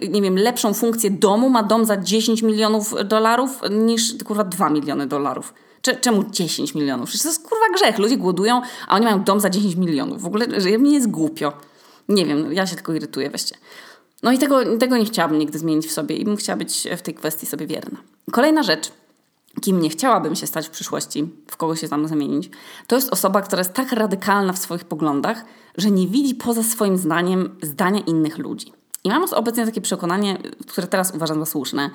nie 0.09 0.21
wiem, 0.21 0.37
lepszą 0.37 0.73
funkcję 0.73 1.11
domu 1.11 1.49
ma 1.49 1.63
dom 1.63 1.85
za 1.85 1.97
10 1.97 2.41
milionów 2.41 2.93
dolarów 3.05 3.59
niż 3.69 4.23
kurwa 4.25 4.43
2 4.43 4.69
miliony 4.69 5.07
dolarów? 5.07 5.53
Czemu 6.01 6.23
10 6.23 6.75
milionów? 6.75 7.09
Przecież 7.09 7.23
to 7.23 7.29
jest 7.29 7.49
kurwa 7.49 7.65
grzech. 7.75 7.97
Ludzie 7.97 8.17
głodują, 8.17 8.61
a 8.87 8.95
oni 8.95 9.05
mają 9.05 9.23
dom 9.23 9.39
za 9.39 9.49
10 9.49 9.75
milionów. 9.75 10.21
W 10.21 10.25
ogóle, 10.25 10.61
że 10.61 10.77
mi 10.77 10.93
jest 10.93 11.11
głupio. 11.11 11.53
Nie 12.09 12.25
wiem, 12.25 12.53
ja 12.53 12.67
się 12.67 12.75
tylko 12.75 12.93
irytuję, 12.93 13.29
weźcie. 13.29 13.55
No 14.23 14.31
i 14.31 14.37
tego, 14.37 14.77
tego 14.77 14.97
nie 14.97 15.05
chciałabym 15.05 15.39
nigdy 15.39 15.59
zmienić 15.59 15.87
w 15.87 15.91
sobie 15.91 16.15
i 16.15 16.25
bym 16.25 16.37
chciała 16.37 16.57
być 16.57 16.87
w 16.97 17.01
tej 17.01 17.13
kwestii 17.13 17.45
sobie 17.45 17.67
wierna. 17.67 17.97
Kolejna 18.31 18.63
rzecz– 18.63 18.91
kim 19.61 19.81
nie 19.81 19.89
chciałabym 19.89 20.35
się 20.35 20.47
stać 20.47 20.67
w 20.67 20.69
przyszłości, 20.69 21.29
w 21.47 21.57
kogo 21.57 21.75
się 21.75 21.87
tam 21.87 22.07
zamienić, 22.07 22.49
to 22.87 22.95
jest 22.95 23.13
osoba, 23.13 23.41
która 23.41 23.59
jest 23.59 23.73
tak 23.73 23.91
radykalna 23.91 24.53
w 24.53 24.59
swoich 24.59 24.85
poglądach, 24.85 25.45
że 25.77 25.91
nie 25.91 26.07
widzi 26.07 26.35
poza 26.35 26.63
swoim 26.63 26.97
zdaniem 26.97 27.55
zdania 27.61 27.99
innych 27.99 28.37
ludzi. 28.37 28.73
I 29.03 29.09
mam 29.09 29.23
obecnie 29.23 29.65
takie 29.65 29.81
przekonanie, 29.81 30.37
które 30.67 30.87
teraz 30.87 31.15
uważam 31.15 31.39
za 31.39 31.45
słuszne, 31.45 31.89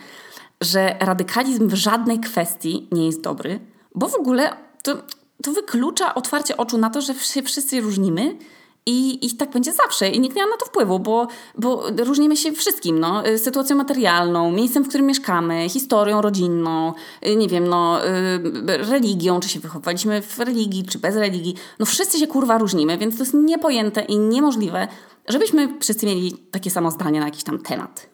że 0.61 0.97
radykalizm 1.01 1.69
w 1.69 1.75
żadnej 1.75 2.21
kwestii 2.21 2.89
nie 2.93 3.07
jest 3.07 3.21
dobry, 3.21 3.61
bo 3.95 4.09
w 4.09 4.15
ogóle 4.15 4.57
to, 4.83 4.97
to 5.43 5.53
wyklucza 5.53 6.15
otwarcie 6.15 6.57
oczu 6.57 6.79
na 6.79 6.91
to, 6.91 7.01
że 7.01 7.15
się 7.15 7.43
wszyscy 7.43 7.81
różnimy 7.81 8.39
i, 8.87 9.27
I 9.27 9.37
tak 9.37 9.51
będzie 9.51 9.73
zawsze 9.73 10.09
i 10.09 10.21
nikt 10.21 10.37
nie 10.37 10.43
ma 10.43 10.51
na 10.51 10.57
to 10.57 10.67
wpływu, 10.67 10.99
bo, 10.99 11.27
bo 11.59 11.83
różnimy 11.99 12.37
się 12.37 12.53
wszystkim, 12.53 13.01
no, 13.01 13.23
sytuacją 13.37 13.77
materialną, 13.77 14.53
miejscem, 14.53 14.85
w 14.85 14.89
którym 14.89 15.07
mieszkamy, 15.07 15.69
historią 15.69 16.23
rodzinną, 16.23 16.93
y, 17.27 17.37
nie 17.37 17.49
wiem, 17.49 17.69
no, 17.69 18.07
y, 18.07 18.77
religią, 18.77 19.41
czy 19.41 19.49
się 19.49 19.61
wychowaliśmy 19.61 20.23
w 20.23 20.39
religii, 20.39 20.85
czy 20.85 20.99
bez 20.99 21.17
religii. 21.17 21.55
No 21.79 21.87
wszyscy 21.87 22.19
się 22.19 22.27
kurwa 22.27 22.59
różnimy, 22.59 22.99
więc 22.99 23.17
to 23.17 23.23
jest 23.23 23.35
niepojęte 23.35 24.01
i 24.03 24.19
niemożliwe, 24.19 24.89
żebyśmy 25.29 25.79
wszyscy 25.81 26.07
mieli 26.07 26.37
takie 26.51 26.71
samo 26.71 26.91
zdanie 26.91 27.21
na 27.21 27.27
jakiś 27.27 27.45
tam 27.45 27.59
temat. 27.59 28.07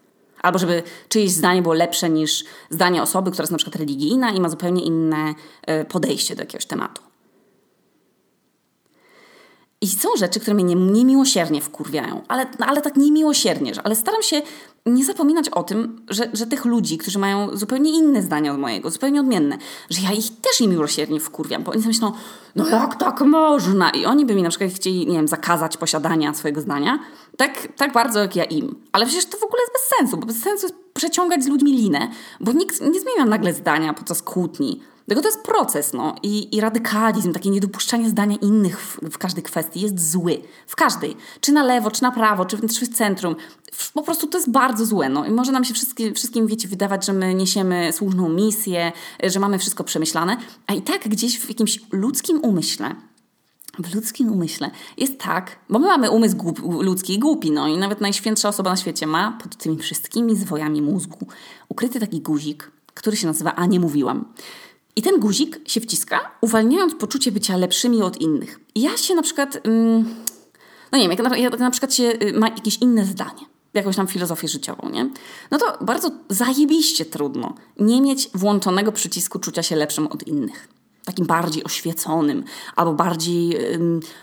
Albo 0.42 0.58
żeby 0.58 0.82
czyjeś 1.08 1.30
zdanie 1.30 1.62
było 1.62 1.74
lepsze 1.74 2.10
niż 2.10 2.44
zdanie 2.70 3.02
osoby, 3.02 3.30
która 3.30 3.42
jest 3.42 3.52
na 3.52 3.58
przykład 3.58 3.76
religijna 3.76 4.30
i 4.30 4.40
ma 4.40 4.48
zupełnie 4.48 4.82
inne 4.82 5.34
y, 5.80 5.84
podejście 5.84 6.36
do 6.36 6.42
jakiegoś 6.42 6.66
tematu. 6.66 7.11
I 9.82 9.86
są 9.86 10.08
rzeczy, 10.18 10.40
które 10.40 10.54
mnie 10.54 10.74
niemiłosiernie 10.74 11.60
wkurwiają, 11.60 12.22
ale, 12.28 12.46
ale 12.58 12.82
tak 12.82 12.96
niemiłosiernie, 12.96 13.72
ale 13.84 13.96
staram 13.96 14.22
się 14.22 14.42
nie 14.86 15.04
zapominać 15.04 15.48
o 15.48 15.62
tym, 15.62 16.02
że, 16.08 16.30
że 16.32 16.46
tych 16.46 16.64
ludzi, 16.64 16.98
którzy 16.98 17.18
mają 17.18 17.56
zupełnie 17.56 17.90
inne 17.90 18.22
zdania 18.22 18.52
od 18.52 18.58
mojego, 18.58 18.90
zupełnie 18.90 19.20
odmienne, 19.20 19.58
że 19.90 20.02
ja 20.02 20.12
ich 20.12 20.40
też 20.40 20.60
niemiłosiernie 20.60 21.20
wkurwiam, 21.20 21.62
bo 21.62 21.72
oni 21.72 21.80
sobie 21.80 21.88
myślą, 21.88 22.12
no 22.56 22.68
jak 22.68 22.94
tak 22.94 23.20
można? 23.20 23.90
I 23.90 24.04
oni 24.06 24.26
by 24.26 24.34
mi 24.34 24.42
na 24.42 24.48
przykład 24.48 24.70
chcieli, 24.72 25.06
nie 25.06 25.16
wiem, 25.16 25.28
zakazać 25.28 25.76
posiadania 25.76 26.34
swojego 26.34 26.60
zdania, 26.60 26.98
tak, 27.36 27.68
tak 27.76 27.92
bardzo 27.92 28.20
jak 28.20 28.36
ja 28.36 28.44
im. 28.44 28.74
Ale 28.92 29.06
przecież 29.06 29.24
to 29.24 29.38
w 29.38 29.44
ogóle 29.44 29.62
jest 29.62 29.72
bez 29.72 29.98
sensu, 29.98 30.16
bo 30.16 30.26
bez 30.26 30.42
sensu 30.42 30.66
jest 30.66 30.78
przeciągać 30.94 31.44
z 31.44 31.48
ludźmi 31.48 31.72
linę, 31.72 32.08
bo 32.40 32.52
nikt 32.52 32.80
nie 32.80 33.00
zmienia 33.00 33.24
nagle 33.24 33.54
zdania 33.54 33.94
podczas 33.94 34.22
kłótni. 34.22 34.80
Tylko 35.06 35.22
to 35.22 35.28
jest 35.28 35.42
proces, 35.42 35.92
no. 35.92 36.14
I, 36.22 36.56
i 36.56 36.60
radykalizm, 36.60 37.32
takie 37.32 37.50
niedopuszczanie 37.50 38.10
zdania 38.10 38.36
innych 38.36 38.80
w, 38.80 39.00
w, 39.10 39.18
każdej 39.18 39.42
kwestii 39.42 39.80
jest 39.80 40.10
zły. 40.10 40.42
W 40.66 40.76
każdej. 40.76 41.16
Czy 41.40 41.52
na 41.52 41.62
lewo, 41.62 41.90
czy 41.90 42.02
na 42.02 42.10
prawo, 42.10 42.44
czy 42.44 42.56
w, 42.56 42.78
czy 42.78 42.86
w 42.86 42.88
centrum. 42.88 43.36
Po 43.94 44.02
prostu 44.02 44.26
to 44.26 44.38
jest 44.38 44.50
bardzo 44.50 44.86
złe, 44.86 45.08
no. 45.08 45.26
I 45.26 45.30
może 45.30 45.52
nam 45.52 45.64
się 45.64 45.74
wszystkim, 45.74 46.14
wszystkim, 46.14 46.46
wiecie, 46.46 46.68
wydawać, 46.68 47.06
że 47.06 47.12
my 47.12 47.34
niesiemy 47.34 47.92
słuszną 47.92 48.28
misję, 48.28 48.92
że 49.22 49.40
mamy 49.40 49.58
wszystko 49.58 49.84
przemyślane, 49.84 50.36
a 50.66 50.74
i 50.74 50.82
tak 50.82 51.08
gdzieś 51.08 51.38
w 51.38 51.48
jakimś 51.48 51.80
ludzkim 51.92 52.40
umyśle 52.42 52.94
w 53.78 53.94
ludzkim 53.94 54.32
umyśle 54.32 54.70
jest 54.96 55.20
tak, 55.20 55.58
bo 55.68 55.78
my 55.78 55.86
mamy 55.86 56.10
umysł 56.10 56.36
głup, 56.36 56.60
ludzki 56.80 57.14
i 57.14 57.18
głupi, 57.18 57.50
no 57.50 57.68
i 57.68 57.78
nawet 57.78 58.00
najświętsza 58.00 58.48
osoba 58.48 58.70
na 58.70 58.76
świecie 58.76 59.06
ma 59.06 59.38
pod 59.42 59.56
tymi 59.56 59.78
wszystkimi 59.78 60.36
zwojami 60.36 60.82
mózgu 60.82 61.26
ukryty 61.68 62.00
taki 62.00 62.20
guzik, 62.20 62.70
który 62.94 63.16
się 63.16 63.26
nazywa 63.26 63.54
A 63.54 63.66
nie 63.66 63.80
mówiłam. 63.80 64.24
I 64.96 65.02
ten 65.02 65.20
guzik 65.20 65.60
się 65.66 65.80
wciska, 65.80 66.30
uwalniając 66.40 66.94
poczucie 66.94 67.32
bycia 67.32 67.56
lepszymi 67.56 68.02
od 68.02 68.20
innych. 68.20 68.60
Ja 68.74 68.96
się 68.96 69.14
na 69.14 69.22
przykład, 69.22 69.58
mm, 69.64 70.14
no 70.92 70.98
nie 70.98 71.08
wiem, 71.08 71.18
jak 71.18 71.30
na, 71.30 71.36
jak 71.36 71.58
na 71.58 71.70
przykład 71.70 71.94
się 71.94 72.04
y, 72.22 72.32
ma 72.32 72.48
jakieś 72.48 72.78
inne 72.78 73.04
zdanie, 73.04 73.46
jakąś 73.74 73.96
tam 73.96 74.06
filozofię 74.06 74.48
życiową, 74.48 74.90
nie? 74.90 75.10
No 75.50 75.58
to 75.58 75.78
bardzo 75.84 76.10
zajebiście 76.28 77.04
trudno 77.04 77.54
nie 77.80 78.00
mieć 78.00 78.30
włączonego 78.34 78.92
przycisku 78.92 79.38
czucia 79.38 79.62
się 79.62 79.76
lepszym 79.76 80.06
od 80.06 80.26
innych. 80.26 80.68
Takim 81.04 81.26
bardziej 81.26 81.64
oświeconym, 81.64 82.44
albo 82.76 82.92
bardziej 82.92 83.56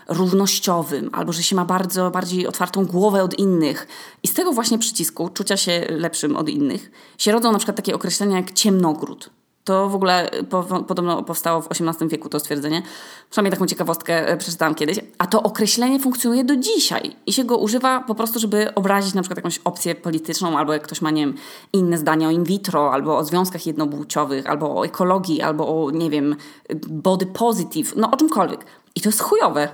równościowym, 0.08 1.10
albo 1.12 1.32
że 1.32 1.42
się 1.42 1.56
ma 1.56 1.64
bardzo 1.64 2.10
bardziej 2.10 2.46
otwartą 2.46 2.86
głowę 2.86 3.22
od 3.22 3.38
innych. 3.38 3.86
I 4.22 4.28
z 4.28 4.34
tego 4.34 4.52
właśnie 4.52 4.78
przycisku 4.78 5.28
czucia 5.28 5.56
się 5.56 5.86
lepszym 5.88 6.36
od 6.36 6.48
innych 6.48 6.90
się 7.18 7.32
rodzą 7.32 7.52
na 7.52 7.58
przykład 7.58 7.76
takie 7.76 7.94
określenia 7.94 8.36
jak 8.36 8.52
ciemnogród 8.52 9.30
to 9.64 9.88
w 9.88 9.94
ogóle 9.94 10.30
po, 10.50 10.62
podobno 10.62 11.22
powstało 11.22 11.60
w 11.60 11.68
XVIII 11.70 12.08
wieku 12.08 12.28
to 12.28 12.40
stwierdzenie. 12.40 12.82
Przynajmniej 13.30 13.52
taką 13.52 13.66
ciekawostkę 13.66 14.28
e, 14.28 14.36
przeczytałam 14.36 14.74
kiedyś. 14.74 14.98
A 15.18 15.26
to 15.26 15.42
określenie 15.42 16.00
funkcjonuje 16.00 16.44
do 16.44 16.56
dzisiaj 16.56 17.16
i 17.26 17.32
się 17.32 17.44
go 17.44 17.58
używa 17.58 18.00
po 18.00 18.14
prostu, 18.14 18.38
żeby 18.38 18.74
obrazić 18.74 19.14
na 19.14 19.22
przykład 19.22 19.38
jakąś 19.38 19.58
opcję 19.58 19.94
polityczną, 19.94 20.58
albo 20.58 20.72
jak 20.72 20.82
ktoś 20.82 21.02
ma, 21.02 21.10
nie 21.10 21.26
wiem, 21.26 21.34
inne 21.72 21.98
zdanie 21.98 22.28
o 22.28 22.30
in 22.30 22.44
vitro, 22.44 22.92
albo 22.92 23.18
o 23.18 23.24
związkach 23.24 23.66
jednopłciowych, 23.66 24.46
albo 24.46 24.76
o 24.76 24.84
ekologii, 24.84 25.42
albo 25.42 25.84
o, 25.84 25.90
nie 25.90 26.10
wiem, 26.10 26.36
body 26.88 27.26
positive, 27.26 27.96
no 27.96 28.10
o 28.10 28.16
czymkolwiek. 28.16 28.66
I 28.94 29.00
to 29.00 29.08
jest 29.08 29.20
chujowe. 29.22 29.68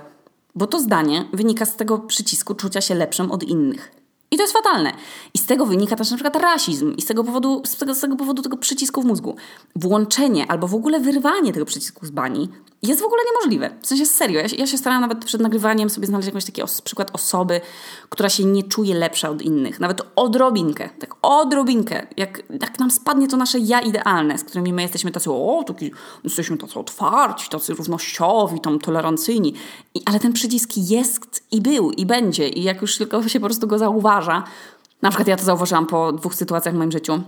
bo 0.55 0.67
to 0.67 0.79
zdanie 0.79 1.25
wynika 1.33 1.65
z 1.65 1.75
tego 1.75 1.99
przycisku 1.99 2.55
czucia 2.55 2.81
się 2.81 2.95
lepszym 2.95 3.31
od 3.31 3.43
innych. 3.43 3.96
I 4.31 4.37
to 4.37 4.43
jest 4.43 4.53
fatalne. 4.53 4.93
I 5.33 5.37
z 5.37 5.45
tego 5.45 5.65
wynika 5.65 5.95
też 5.95 6.11
na 6.11 6.17
przykład 6.17 6.35
rasizm. 6.35 6.95
I 6.95 7.01
z 7.01 7.05
tego 7.05 7.23
powodu, 7.23 7.61
z 7.65 7.77
tego, 7.77 7.95
z 7.95 7.99
tego 7.99 8.15
powodu 8.15 8.41
tego 8.41 8.57
przycisku 8.57 9.01
w 9.01 9.05
mózgu. 9.05 9.35
Włączenie 9.75 10.51
albo 10.51 10.67
w 10.67 10.75
ogóle 10.75 10.99
wyrwanie 10.99 11.53
tego 11.53 11.65
przycisku 11.65 12.05
z 12.05 12.09
bani 12.09 12.49
jest 12.81 13.01
w 13.01 13.03
ogóle 13.03 13.21
niemożliwe. 13.25 13.75
W 13.81 13.87
sensie 13.87 14.05
serio. 14.05 14.41
Ja 14.41 14.49
się, 14.49 14.55
ja 14.55 14.67
się 14.67 14.77
starałam 14.77 15.01
nawet 15.01 15.25
przed 15.25 15.41
nagrywaniem 15.41 15.89
sobie 15.89 16.07
znaleźć 16.07 16.27
jakiś 16.27 16.45
taki 16.45 16.61
os 16.61 16.81
przykład 16.81 17.09
osoby, 17.13 17.61
która 18.09 18.29
się 18.29 18.45
nie 18.45 18.63
czuje 18.63 18.95
lepsza 18.95 19.29
od 19.29 19.41
innych. 19.41 19.79
Nawet 19.79 20.01
odrobinkę. 20.15 20.89
Tak 20.99 21.15
odrobinkę. 21.21 22.07
Jak, 22.17 22.43
jak 22.61 22.79
nam 22.79 22.91
spadnie 22.91 23.27
to 23.27 23.37
nasze 23.37 23.59
ja 23.59 23.81
idealne, 23.81 24.37
z 24.37 24.43
którymi 24.43 24.73
my 24.73 24.81
jesteśmy 24.81 25.11
tacy, 25.11 25.31
o, 25.31 25.63
taki, 25.67 25.91
jesteśmy 26.23 26.57
tacy 26.57 26.79
otwarci, 26.79 27.49
tacy 27.49 27.73
równościowi, 27.73 28.59
tam 28.59 28.79
tolerancyjni. 28.79 29.53
I, 29.95 30.01
ale 30.05 30.19
ten 30.19 30.33
przycisk 30.33 30.69
jest 30.77 31.43
i 31.51 31.61
był 31.61 31.91
i 31.91 32.05
będzie. 32.05 32.49
I 32.49 32.63
jak 32.63 32.81
już 32.81 32.97
tylko 32.97 33.29
się 33.29 33.39
po 33.39 33.45
prostu 33.45 33.67
go 33.67 33.79
zauważa, 34.21 34.43
na 35.01 35.09
przykład 35.09 35.27
ja 35.27 35.37
to 35.37 35.43
zauważyłam 35.43 35.85
po 35.85 36.11
dwóch 36.11 36.35
sytuacjach 36.35 36.73
w 36.73 36.77
moim 36.77 36.91
życiu, 36.91 37.21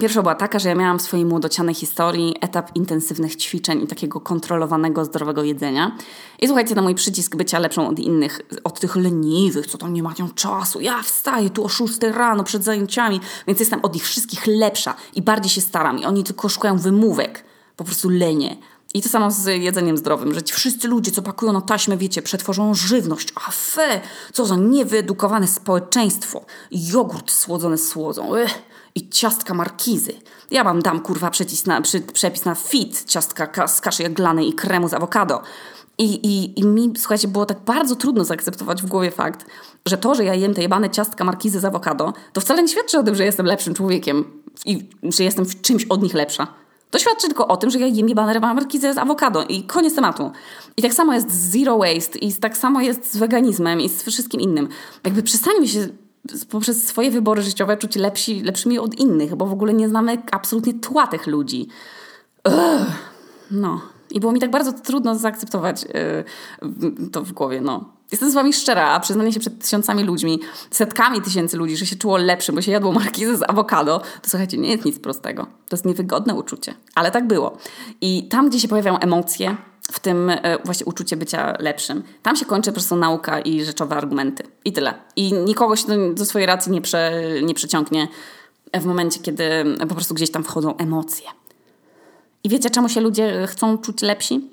Pierwsza 0.00 0.22
była 0.22 0.34
taka, 0.34 0.58
że 0.58 0.68
ja 0.68 0.74
miałam 0.74 0.98
w 0.98 1.02
swojej 1.02 1.26
młodocianej 1.26 1.74
historii 1.74 2.34
etap 2.40 2.76
intensywnych 2.76 3.36
ćwiczeń 3.36 3.82
i 3.82 3.86
takiego 3.86 4.20
kontrolowanego, 4.20 5.04
zdrowego 5.04 5.42
jedzenia. 5.42 5.96
I 6.40 6.46
słuchajcie, 6.46 6.74
na 6.74 6.82
mój 6.82 6.94
przycisk 6.94 7.36
bycia 7.36 7.58
lepszą 7.58 7.88
od 7.88 7.98
innych, 7.98 8.40
od 8.64 8.80
tych 8.80 8.96
leniwych, 8.96 9.66
co 9.66 9.78
tam 9.78 9.92
nie 9.92 10.02
mają 10.02 10.28
czasu. 10.34 10.80
Ja 10.80 11.02
wstaję 11.02 11.50
tu 11.50 11.64
o 11.64 11.68
6 11.68 11.98
rano 12.02 12.44
przed 12.44 12.64
zajęciami, 12.64 13.20
więc 13.46 13.60
jestem 13.60 13.80
od 13.82 13.94
nich 13.94 14.04
wszystkich 14.04 14.46
lepsza 14.46 14.94
i 15.14 15.22
bardziej 15.22 15.50
się 15.50 15.60
staram. 15.60 15.98
I 15.98 16.04
oni 16.04 16.24
tylko 16.24 16.48
szukają 16.48 16.78
wymówek. 16.78 17.44
Po 17.76 17.84
prostu 17.84 18.08
lenie. 18.08 18.56
I 18.94 19.02
to 19.02 19.08
samo 19.08 19.30
z 19.30 19.62
jedzeniem 19.62 19.96
zdrowym, 19.96 20.34
że 20.34 20.42
ci 20.42 20.54
wszyscy 20.54 20.88
ludzie, 20.88 21.10
co 21.10 21.22
pakują 21.22 21.52
na 21.52 21.60
taśmę, 21.60 21.96
wiecie, 21.96 22.22
przetworzą 22.22 22.74
żywność. 22.74 23.28
A 23.46 23.50
fe, 23.50 24.00
co 24.32 24.46
za 24.46 24.56
niewyedukowane 24.56 25.48
społeczeństwo. 25.48 26.44
Jogurt 26.70 27.30
słodzony 27.30 27.78
słodzą. 27.78 28.36
Ech 28.36 28.62
i 28.94 29.08
ciastka 29.08 29.54
markizy. 29.54 30.12
Ja 30.50 30.64
wam 30.64 30.82
dam 30.82 31.00
kurwa 31.00 31.30
na, 31.66 31.80
przy, 31.80 32.00
przepis 32.00 32.44
na 32.44 32.54
fit 32.54 33.04
ciastka 33.04 33.66
z 33.66 33.80
kaszy 33.80 34.02
jaglanej 34.02 34.48
i 34.48 34.52
kremu 34.52 34.88
z 34.88 34.94
awokado. 34.94 35.42
I, 35.98 36.04
i, 36.04 36.60
I 36.60 36.64
mi, 36.64 36.92
słuchajcie, 36.96 37.28
było 37.28 37.46
tak 37.46 37.60
bardzo 37.60 37.96
trudno 37.96 38.24
zaakceptować 38.24 38.82
w 38.82 38.86
głowie 38.86 39.10
fakt, 39.10 39.46
że 39.86 39.98
to, 39.98 40.14
że 40.14 40.24
ja 40.24 40.34
jem 40.34 40.54
te 40.54 40.62
jebane 40.62 40.90
ciastka 40.90 41.24
markizy 41.24 41.60
z 41.60 41.64
awokado, 41.64 42.12
to 42.32 42.40
wcale 42.40 42.62
nie 42.62 42.68
świadczy 42.68 42.98
o 42.98 43.02
tym, 43.02 43.14
że 43.14 43.24
jestem 43.24 43.46
lepszym 43.46 43.74
człowiekiem 43.74 44.24
i 44.66 44.88
że 45.02 45.24
jestem 45.24 45.44
w 45.44 45.60
czymś 45.60 45.84
od 45.84 46.02
nich 46.02 46.14
lepsza. 46.14 46.46
To 46.92 46.98
świadczy 46.98 47.26
tylko 47.26 47.48
o 47.48 47.56
tym, 47.56 47.70
że 47.70 47.78
ja 47.78 47.86
jem 47.86 48.08
jebane 48.08 48.40
markizy 48.40 48.92
z 48.92 48.98
awokado 48.98 49.42
i 49.42 49.62
koniec 49.62 49.94
tematu. 49.94 50.30
I 50.76 50.82
tak 50.82 50.94
samo 50.94 51.14
jest 51.14 51.30
z 51.30 51.50
zero 51.50 51.78
waste 51.78 52.18
i 52.18 52.32
tak 52.32 52.56
samo 52.56 52.80
jest 52.80 53.12
z 53.12 53.16
weganizmem 53.16 53.80
i 53.80 53.88
z 53.88 54.02
wszystkim 54.02 54.40
innym. 54.40 54.68
Jakby 55.04 55.22
przestańmy 55.22 55.68
się 55.68 55.88
poprzez 56.50 56.86
swoje 56.86 57.10
wybory 57.10 57.42
życiowe 57.42 57.76
czuć 57.76 57.96
lepsi, 57.96 58.42
lepszymi 58.42 58.78
od 58.78 58.94
innych, 58.94 59.36
bo 59.36 59.46
w 59.46 59.52
ogóle 59.52 59.74
nie 59.74 59.88
znamy 59.88 60.22
absolutnie 60.30 60.74
tła 60.74 61.06
tych 61.06 61.26
ludzi. 61.26 61.68
Ugh. 62.46 62.86
No. 63.50 63.80
I 64.10 64.20
było 64.20 64.32
mi 64.32 64.40
tak 64.40 64.50
bardzo 64.50 64.72
trudno 64.72 65.18
zaakceptować 65.18 65.84
yy, 65.84 67.08
to 67.12 67.22
w 67.22 67.32
głowie, 67.32 67.60
no. 67.60 67.84
Jestem 68.12 68.30
z 68.30 68.34
wami 68.34 68.52
szczera, 68.52 68.88
a 68.88 69.00
przyznanie 69.00 69.32
się 69.32 69.40
przed 69.40 69.58
tysiącami 69.58 70.02
ludźmi, 70.02 70.40
setkami 70.70 71.22
tysięcy 71.22 71.56
ludzi, 71.56 71.76
że 71.76 71.86
się 71.86 71.96
czuło 71.96 72.16
lepsze, 72.16 72.52
bo 72.52 72.62
się 72.62 72.72
jadło 72.72 72.92
markizy 72.92 73.36
z 73.36 73.42
awokado, 73.50 73.98
to 73.98 74.30
słuchajcie, 74.30 74.58
nie 74.58 74.70
jest 74.70 74.84
nic 74.84 74.98
prostego. 74.98 75.42
To 75.42 75.76
jest 75.76 75.84
niewygodne 75.84 76.34
uczucie, 76.34 76.74
ale 76.94 77.10
tak 77.10 77.26
było. 77.26 77.56
I 78.00 78.28
tam, 78.28 78.48
gdzie 78.48 78.60
się 78.60 78.68
pojawiają 78.68 78.98
emocje, 78.98 79.56
w 79.92 80.00
tym 80.00 80.30
e, 80.30 80.58
właśnie 80.64 80.86
uczucie 80.86 81.16
bycia 81.16 81.56
lepszym. 81.58 82.02
Tam 82.22 82.36
się 82.36 82.44
kończy 82.44 82.70
po 82.70 82.74
prostu 82.74 82.96
nauka 82.96 83.40
i 83.40 83.64
rzeczowe 83.64 83.96
argumenty. 83.96 84.44
I 84.64 84.72
tyle. 84.72 84.94
I 85.16 85.32
nikogo 85.32 85.76
się 85.76 85.86
do, 85.86 86.14
do 86.14 86.24
swojej 86.24 86.46
racji 86.46 86.72
nie, 86.72 86.80
prze, 86.80 87.12
nie 87.92 88.08
w 88.80 88.84
momencie, 88.84 89.20
kiedy 89.20 89.44
po 89.88 89.94
prostu 89.94 90.14
gdzieś 90.14 90.30
tam 90.30 90.44
wchodzą 90.44 90.76
emocje. 90.76 91.26
I 92.44 92.48
wiecie, 92.48 92.70
czemu 92.70 92.88
się 92.88 93.00
ludzie 93.00 93.46
chcą 93.46 93.78
czuć 93.78 94.02
lepsi? 94.02 94.50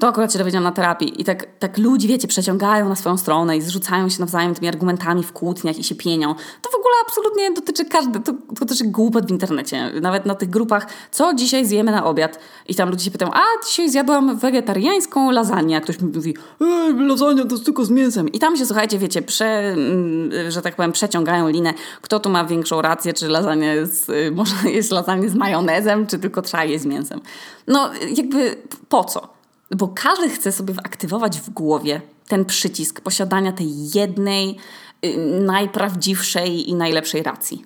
To 0.00 0.08
akurat 0.08 0.32
się 0.32 0.38
dowiedziałam 0.38 0.64
na 0.64 0.72
terapii. 0.72 1.20
I 1.20 1.24
tak, 1.24 1.46
tak 1.58 1.78
ludzi, 1.78 2.08
wiecie, 2.08 2.28
przeciągają 2.28 2.88
na 2.88 2.94
swoją 2.94 3.16
stronę 3.16 3.56
i 3.56 3.62
zrzucają 3.62 4.08
się 4.08 4.20
nawzajem 4.20 4.54
tymi 4.54 4.68
argumentami 4.68 5.22
w 5.22 5.32
kłótniach 5.32 5.78
i 5.78 5.84
się 5.84 5.94
pienią. 5.94 6.34
To 6.34 6.70
w 6.70 6.74
ogóle 6.74 6.94
absolutnie 7.06 7.52
dotyczy 7.52 7.84
każdy, 7.84 8.20
to, 8.20 8.32
dotyczy 8.50 8.84
głupot 8.84 9.26
w 9.26 9.30
internecie. 9.30 9.92
Nawet 10.00 10.26
na 10.26 10.34
tych 10.34 10.50
grupach, 10.50 10.86
co 11.10 11.34
dzisiaj 11.34 11.66
zjemy 11.66 11.90
na 11.90 12.04
obiad? 12.04 12.38
I 12.68 12.74
tam 12.74 12.90
ludzie 12.90 13.04
się 13.04 13.10
pytają, 13.10 13.32
a 13.34 13.42
dzisiaj 13.66 13.90
zjadłam 13.90 14.36
wegetariańską 14.36 15.30
lasagne. 15.30 15.76
A 15.76 15.80
ktoś 15.80 16.00
mi 16.00 16.12
mówi, 16.12 16.36
ej, 16.60 16.94
lasagna 17.06 17.44
to 17.44 17.50
jest 17.50 17.64
tylko 17.64 17.84
z 17.84 17.90
mięsem. 17.90 18.28
I 18.28 18.38
tam 18.38 18.56
się, 18.56 18.66
słuchajcie, 18.66 18.98
wiecie, 18.98 19.22
prze, 19.22 19.46
mm, 19.46 20.30
że 20.50 20.62
tak 20.62 20.76
powiem, 20.76 20.92
przeciągają 20.92 21.48
linę, 21.48 21.74
kto 22.02 22.20
tu 22.20 22.30
ma 22.30 22.44
większą 22.44 22.82
rację, 22.82 23.12
czy 23.12 23.28
lasagne 23.28 23.66
jest, 23.66 24.10
y, 24.10 24.30
można 24.30 24.70
jeść 24.70 24.90
lasagne 24.90 25.28
z 25.28 25.34
majonezem, 25.34 26.06
czy 26.06 26.18
tylko 26.18 26.42
trzeba 26.42 26.64
jeść 26.64 26.82
z 26.82 26.86
mięsem. 26.86 27.20
No, 27.66 27.90
jakby 28.16 28.56
po 28.88 29.04
co? 29.04 29.37
Bo 29.76 29.88
każdy 29.88 30.28
chce 30.28 30.52
sobie 30.52 30.74
aktywować 30.84 31.40
w 31.40 31.50
głowie 31.50 32.00
ten 32.28 32.44
przycisk 32.44 33.00
posiadania 33.00 33.52
tej 33.52 33.90
jednej, 33.94 34.56
yy, 35.02 35.16
najprawdziwszej 35.40 36.70
i 36.70 36.74
najlepszej 36.74 37.22
racji. 37.22 37.64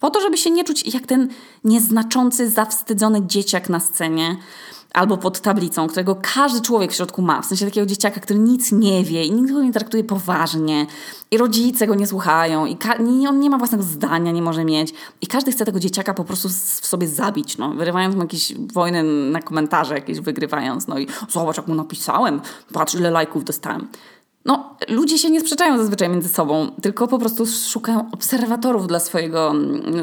Po 0.00 0.10
to, 0.10 0.20
żeby 0.20 0.36
się 0.36 0.50
nie 0.50 0.64
czuć 0.64 0.94
jak 0.94 1.06
ten 1.06 1.28
nieznaczący, 1.64 2.50
zawstydzony 2.50 3.26
dzieciak 3.26 3.68
na 3.68 3.80
scenie, 3.80 4.36
albo 4.96 5.16
pod 5.16 5.40
tablicą, 5.40 5.86
którego 5.88 6.16
każdy 6.34 6.60
człowiek 6.60 6.92
w 6.92 6.94
środku 6.94 7.22
ma. 7.22 7.42
W 7.42 7.46
sensie 7.46 7.64
takiego 7.64 7.86
dzieciaka, 7.86 8.20
który 8.20 8.38
nic 8.38 8.72
nie 8.72 9.04
wie 9.04 9.24
i 9.24 9.32
nikt 9.32 9.52
go 9.52 9.62
nie 9.62 9.72
traktuje 9.72 10.04
poważnie. 10.04 10.86
I 11.30 11.38
rodzice 11.38 11.86
go 11.86 11.94
nie 11.94 12.06
słuchają. 12.06 12.66
I 12.66 12.76
on 13.28 13.40
nie 13.40 13.50
ma 13.50 13.58
własnego 13.58 13.84
zdania, 13.84 14.32
nie 14.32 14.42
może 14.42 14.64
mieć. 14.64 14.94
I 15.20 15.26
każdy 15.26 15.52
chce 15.52 15.64
tego 15.64 15.80
dzieciaka 15.80 16.14
po 16.14 16.24
prostu 16.24 16.48
w 16.48 16.86
sobie 16.86 17.08
zabić. 17.08 17.58
No. 17.58 17.70
Wyrywając 17.70 18.14
mu 18.14 18.22
jakieś 18.22 18.54
wojny 18.54 19.02
na 19.32 19.42
komentarze, 19.42 19.94
jakieś 19.94 20.20
wygrywając. 20.20 20.88
No 20.88 20.98
i 20.98 21.06
zobacz, 21.28 21.56
jak 21.56 21.66
mu 21.66 21.74
napisałem. 21.74 22.40
Patrz, 22.72 22.94
ile 22.94 23.10
lajków 23.10 23.44
dostałem. 23.44 23.88
No, 24.46 24.76
ludzie 24.88 25.18
się 25.18 25.30
nie 25.30 25.40
sprzeczają 25.40 25.78
zazwyczaj 25.78 26.08
między 26.08 26.28
sobą, 26.28 26.70
tylko 26.82 27.08
po 27.08 27.18
prostu 27.18 27.46
szukają 27.46 28.10
obserwatorów 28.12 28.86
dla 28.86 29.00
swojego, 29.00 29.54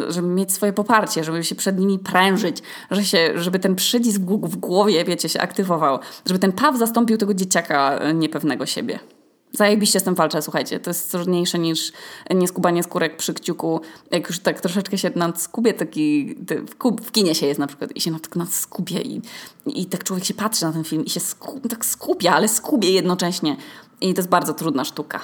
żeby 0.09 0.27
mieć 0.27 0.53
swoje 0.53 0.73
poparcie, 0.73 1.23
żeby 1.23 1.43
się 1.43 1.55
przed 1.55 1.79
nimi 1.79 1.99
prężyć, 1.99 2.57
że 2.91 3.05
się, 3.05 3.31
żeby 3.35 3.59
ten 3.59 3.75
przycisk 3.75 4.21
w 4.21 4.55
głowie, 4.55 5.05
wiecie, 5.05 5.29
się 5.29 5.41
aktywował, 5.41 5.99
żeby 6.25 6.39
ten 6.39 6.51
paw 6.51 6.77
zastąpił 6.77 7.17
tego 7.17 7.33
dzieciaka 7.33 7.97
e, 7.97 8.13
niepewnego 8.13 8.65
siebie. 8.65 8.99
Zajebiście 9.57 9.99
z 9.99 10.03
tym 10.03 10.15
walczę, 10.15 10.41
słuchajcie. 10.41 10.79
To 10.79 10.89
jest 10.89 11.11
trudniejsze 11.11 11.59
niż 11.59 11.91
nieskubanie 12.35 12.83
skórek 12.83 13.17
przy 13.17 13.33
kciuku. 13.33 13.81
Jak 14.11 14.27
już 14.27 14.39
tak 14.39 14.61
troszeczkę 14.61 14.97
się 14.97 15.11
nadskubie, 15.15 15.73
taki 15.73 16.35
w, 16.79 17.05
w 17.05 17.11
kinie 17.11 17.35
się 17.35 17.45
jest 17.45 17.59
na 17.59 17.67
przykład 17.67 17.91
i 17.95 18.01
się 18.01 18.11
nad, 18.11 18.35
nadskubie 18.35 19.01
i, 19.01 19.21
i 19.65 19.85
tak 19.85 20.03
człowiek 20.03 20.25
się 20.25 20.33
patrzy 20.33 20.65
na 20.65 20.71
ten 20.71 20.83
film 20.83 21.05
i 21.05 21.09
się 21.09 21.19
tak 21.69 21.85
skupia, 21.85 22.33
ale 22.33 22.47
skubie 22.47 22.91
jednocześnie. 22.91 23.55
I 24.01 24.13
to 24.13 24.19
jest 24.19 24.29
bardzo 24.29 24.53
trudna 24.53 24.85
sztuka. 24.85 25.19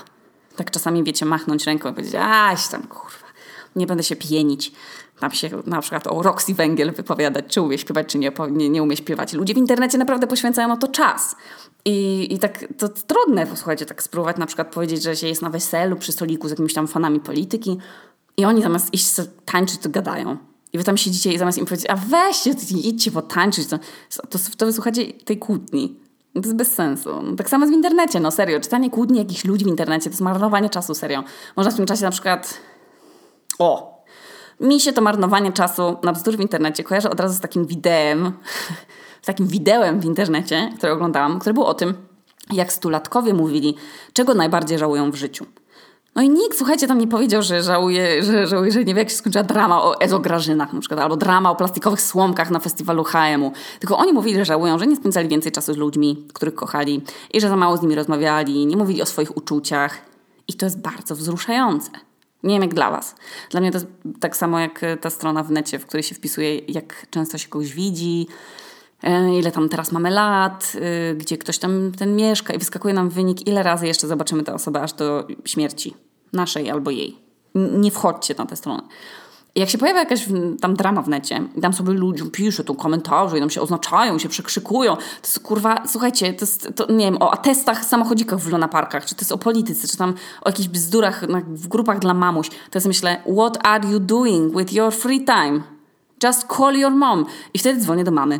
Tak 0.55 0.71
czasami, 0.71 1.03
wiecie, 1.03 1.25
machnąć 1.25 1.65
ręką 1.65 1.89
i 1.89 1.93
powiedzieć, 1.93 2.15
aś 2.19 2.67
tam, 2.67 2.83
kurwa, 2.83 3.27
nie 3.75 3.87
będę 3.87 4.03
się 4.03 4.15
pienić. 4.15 4.71
Tam 5.19 5.31
się 5.31 5.49
na 5.65 5.81
przykład 5.81 6.07
o 6.07 6.21
Roxy 6.21 6.53
Węgiel 6.53 6.93
wypowiadać, 6.93 7.45
czy 7.47 7.61
umie 7.61 7.77
śpiewać, 7.77 8.07
czy 8.07 8.17
nie, 8.17 8.31
nie, 8.49 8.69
nie 8.69 8.83
umie 8.83 8.97
śpiewać. 8.97 9.33
Ludzie 9.33 9.53
w 9.53 9.57
internecie 9.57 9.97
naprawdę 9.97 10.27
poświęcają 10.27 10.67
na 10.67 10.77
to 10.77 10.87
czas. 10.87 11.35
I, 11.85 12.27
I 12.33 12.39
tak 12.39 12.65
to 12.77 12.89
trudne, 12.89 13.47
słuchajcie, 13.55 13.85
tak 13.85 14.03
spróbować 14.03 14.37
na 14.37 14.45
przykład 14.45 14.73
powiedzieć, 14.73 15.03
że 15.03 15.15
się 15.15 15.27
jest 15.27 15.41
na 15.41 15.49
weselu 15.49 15.95
przy 15.95 16.11
stoliku 16.11 16.47
z 16.47 16.51
jakimiś 16.51 16.73
tam 16.73 16.87
fanami 16.87 17.19
polityki 17.19 17.77
i 18.37 18.45
oni 18.45 18.61
zamiast 18.61 18.93
iść 18.93 19.15
tańczyć, 19.45 19.79
to 19.79 19.89
gadają. 19.89 20.37
I 20.73 20.77
wy 20.77 20.83
tam 20.83 20.97
siedzicie 20.97 21.33
i 21.33 21.37
zamiast 21.37 21.57
im 21.57 21.65
powiedzieć, 21.65 21.89
a 21.89 21.95
weźcie, 21.95 22.55
idźcie 22.75 23.11
potańczyć, 23.11 23.67
to, 23.67 23.77
to, 24.29 24.39
to 24.57 24.65
wysłuchacie 24.65 25.13
tej 25.13 25.37
kłótni. 25.37 25.99
To 26.33 26.39
jest 26.39 26.55
bez 26.55 26.73
sensu. 26.73 27.21
No, 27.23 27.35
tak 27.35 27.49
samo 27.49 27.65
jest 27.65 27.73
w 27.73 27.77
internecie, 27.77 28.19
no 28.19 28.31
serio. 28.31 28.59
Czytanie 28.59 28.89
kłótni 28.89 29.17
jakichś 29.17 29.45
ludzi 29.45 29.65
w 29.65 29.67
internecie 29.67 30.03
to 30.03 30.09
jest 30.09 30.21
marnowanie 30.21 30.69
czasu, 30.69 30.95
serio. 30.95 31.23
Można 31.55 31.71
w 31.71 31.75
tym 31.75 31.85
czasie 31.85 32.03
na 32.03 32.11
przykład... 32.11 32.57
O! 33.59 33.99
Mi 34.59 34.79
się 34.79 34.93
to 34.93 35.01
marnowanie 35.01 35.51
czasu 35.51 35.97
na 36.03 36.13
bzdur 36.13 36.37
w 36.37 36.39
internecie 36.39 36.83
kojarzy 36.83 37.09
od 37.09 37.19
razu 37.19 37.35
z 37.35 37.39
takim 37.39 37.65
wideo, 37.65 38.31
z 39.21 39.25
takim 39.25 39.47
widełem 39.47 39.99
w 39.99 40.05
internecie, 40.05 40.69
które 40.77 40.93
oglądałam, 40.93 41.39
które 41.39 41.53
było 41.53 41.67
o 41.67 41.73
tym, 41.73 41.93
jak 42.53 42.73
stulatkowie 42.73 43.33
mówili, 43.33 43.75
czego 44.13 44.33
najbardziej 44.33 44.79
żałują 44.79 45.11
w 45.11 45.15
życiu. 45.15 45.45
No 46.15 46.21
i 46.21 46.29
nikt, 46.29 46.57
słuchajcie, 46.57 46.87
tam 46.87 46.97
nie 46.97 47.07
powiedział, 47.07 47.41
że 47.41 47.63
żałuje, 47.63 48.23
że, 48.23 48.47
żałuje, 48.47 48.71
że 48.71 48.83
nie 48.83 48.93
wie, 48.93 48.99
jak 48.99 49.09
się 49.09 49.15
skończyła 49.15 49.43
drama 49.43 49.83
o 49.83 50.01
ezograżynach 50.01 50.73
na 50.73 50.79
przykład, 50.79 50.99
albo 50.99 51.17
drama 51.17 51.51
o 51.51 51.55
plastikowych 51.55 52.01
słomkach 52.01 52.51
na 52.51 52.59
festiwalu 52.59 53.03
HM-u. 53.03 53.51
Tylko 53.79 53.97
oni 53.97 54.13
mówili, 54.13 54.35
że 54.35 54.45
żałują, 54.45 54.79
że 54.79 54.87
nie 54.87 54.95
spędzali 54.95 55.29
więcej 55.29 55.51
czasu 55.51 55.73
z 55.73 55.77
ludźmi, 55.77 56.27
których 56.33 56.55
kochali 56.55 57.01
i 57.33 57.41
że 57.41 57.49
za 57.49 57.55
mało 57.55 57.77
z 57.77 57.81
nimi 57.81 57.95
rozmawiali, 57.95 58.65
nie 58.65 58.77
mówili 58.77 59.01
o 59.01 59.05
swoich 59.05 59.37
uczuciach. 59.37 59.97
I 60.47 60.53
to 60.53 60.65
jest 60.65 60.81
bardzo 60.81 61.15
wzruszające. 61.15 61.91
Nie 62.43 62.55
wiem 62.55 62.61
jak 62.61 62.73
dla 62.73 62.91
Was. 62.91 63.15
Dla 63.49 63.61
mnie 63.61 63.71
to 63.71 63.77
jest 63.77 63.87
tak 64.19 64.37
samo 64.37 64.59
jak 64.59 64.81
ta 65.01 65.09
strona 65.09 65.43
w 65.43 65.51
necie, 65.51 65.79
w 65.79 65.85
której 65.85 66.03
się 66.03 66.15
wpisuje, 66.15 66.57
jak 66.57 67.05
często 67.09 67.37
się 67.37 67.47
kogoś 67.49 67.73
widzi, 67.73 68.27
ile 69.39 69.51
tam 69.51 69.69
teraz 69.69 69.91
mamy 69.91 70.09
lat, 70.09 70.71
y, 71.11 71.15
gdzie 71.15 71.37
ktoś 71.37 71.57
tam 71.57 71.91
ten 71.97 72.15
mieszka 72.15 72.53
i 72.53 72.57
wyskakuje 72.57 72.93
nam 72.93 73.09
wynik, 73.09 73.47
ile 73.47 73.63
razy 73.63 73.87
jeszcze 73.87 74.07
zobaczymy 74.07 74.43
tę 74.43 74.53
osobę 74.53 74.81
aż 74.81 74.93
do 74.93 75.27
śmierci 75.45 75.93
naszej 76.33 76.69
albo 76.69 76.91
jej. 76.91 77.17
Nie 77.55 77.91
wchodźcie 77.91 78.35
na 78.37 78.45
tę 78.45 78.55
stronę. 78.55 78.83
Jak 79.55 79.69
się 79.69 79.77
pojawia 79.77 79.99
jakaś 79.99 80.25
tam 80.61 80.75
drama 80.75 81.01
w 81.01 81.07
necie, 81.07 81.43
i 81.55 81.61
tam 81.61 81.73
sobie 81.73 81.93
ludzie 81.93 82.25
piszą 82.25 82.63
tu 82.63 82.75
komentarze 82.75 83.37
i 83.37 83.39
tam 83.39 83.49
się 83.49 83.61
oznaczają, 83.61 84.19
się 84.19 84.29
przekrzykują, 84.29 84.95
to 84.95 85.01
jest 85.23 85.39
kurwa, 85.39 85.83
słuchajcie, 85.87 86.33
to 86.33 86.45
jest, 86.45 86.69
to, 86.75 86.91
nie 86.91 87.05
wiem, 87.05 87.17
o 87.19 87.33
atestach, 87.33 87.85
samochodzikach 87.85 88.39
w 88.39 88.51
lunaparkach, 88.51 89.05
czy 89.05 89.15
to 89.15 89.21
jest 89.21 89.31
o 89.31 89.37
polityce, 89.37 89.87
czy 89.87 89.97
tam 89.97 90.13
o 90.41 90.49
jakichś 90.49 90.69
bzdurach 90.69 91.25
w 91.47 91.67
grupach 91.67 91.99
dla 91.99 92.13
mamuś, 92.13 92.49
to 92.49 92.55
jest 92.73 92.87
myślę, 92.87 93.21
what 93.33 93.67
are 93.67 93.89
you 93.89 93.99
doing 93.99 94.57
with 94.57 94.73
your 94.73 94.93
free 94.93 95.25
time? 95.25 95.61
Just 96.23 96.47
call 96.57 96.75
your 96.75 96.91
mom. 96.91 97.25
I 97.53 97.59
wtedy 97.59 97.81
dzwonię 97.81 98.03
do 98.03 98.11
mamy. 98.11 98.39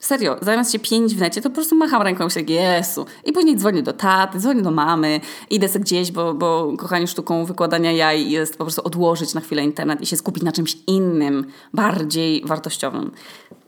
Serio, 0.00 0.36
zamiast 0.42 0.72
się 0.72 0.78
pięć 0.78 1.14
w 1.14 1.20
necie, 1.20 1.42
to 1.42 1.50
po 1.50 1.54
prostu 1.54 1.76
macham 1.76 2.02
ręką 2.02 2.28
się 2.28 2.40
Jezu. 2.40 3.06
I 3.24 3.32
później 3.32 3.56
dzwonię 3.56 3.82
do 3.82 3.92
taty, 3.92 4.38
dzwonię 4.38 4.62
do 4.62 4.70
mamy, 4.70 5.20
idę 5.50 5.68
sobie 5.68 5.84
gdzieś, 5.84 6.12
bo, 6.12 6.34
bo 6.34 6.72
kochanie 6.78 7.06
sztuką 7.06 7.44
wykładania 7.44 7.92
jaj 7.92 8.30
jest 8.30 8.58
po 8.58 8.64
prostu 8.64 8.82
odłożyć 8.84 9.34
na 9.34 9.40
chwilę 9.40 9.64
internet 9.64 10.00
i 10.00 10.06
się 10.06 10.16
skupić 10.16 10.42
na 10.42 10.52
czymś 10.52 10.76
innym, 10.86 11.46
bardziej 11.74 12.42
wartościowym. 12.44 13.10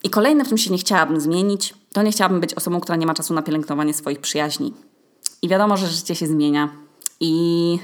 I 0.03 0.11
kolejne, 0.11 0.45
w 0.45 0.49
czym 0.49 0.59
się 0.59 0.71
nie 0.71 0.79
chciałabym 0.79 1.21
zmienić, 1.21 1.75
to 1.93 2.03
nie 2.03 2.13
chciałabym 2.13 2.41
być 2.41 2.55
osobą, 2.55 2.81
która 2.81 2.97
nie 2.97 3.07
ma 3.07 3.15
czasu 3.15 3.35
na 3.35 3.43
pielęgnowanie 3.43 3.95
swoich 3.95 4.21
przyjaźni. 4.21 4.75
I 5.43 5.49
wiadomo, 5.49 5.77
że 5.77 5.87
życie 5.87 6.15
się 6.15 6.27
zmienia. 6.27 6.69
I 7.21 7.79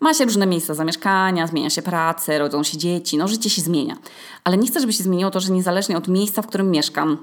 ma 0.00 0.14
się 0.14 0.24
różne 0.24 0.46
miejsca 0.46 0.74
zamieszkania, 0.74 1.46
zmienia 1.46 1.70
się 1.70 1.82
pracę, 1.82 2.38
rodzą 2.38 2.62
się 2.62 2.78
dzieci, 2.78 3.18
no 3.18 3.28
życie 3.28 3.50
się 3.50 3.62
zmienia. 3.62 3.96
Ale 4.44 4.56
nie 4.56 4.66
chcę, 4.68 4.80
żeby 4.80 4.92
się 4.92 5.04
zmieniło 5.04 5.30
to, 5.30 5.40
że 5.40 5.52
niezależnie 5.52 5.96
od 5.96 6.08
miejsca, 6.08 6.42
w 6.42 6.46
którym 6.46 6.70
mieszkam, 6.70 7.18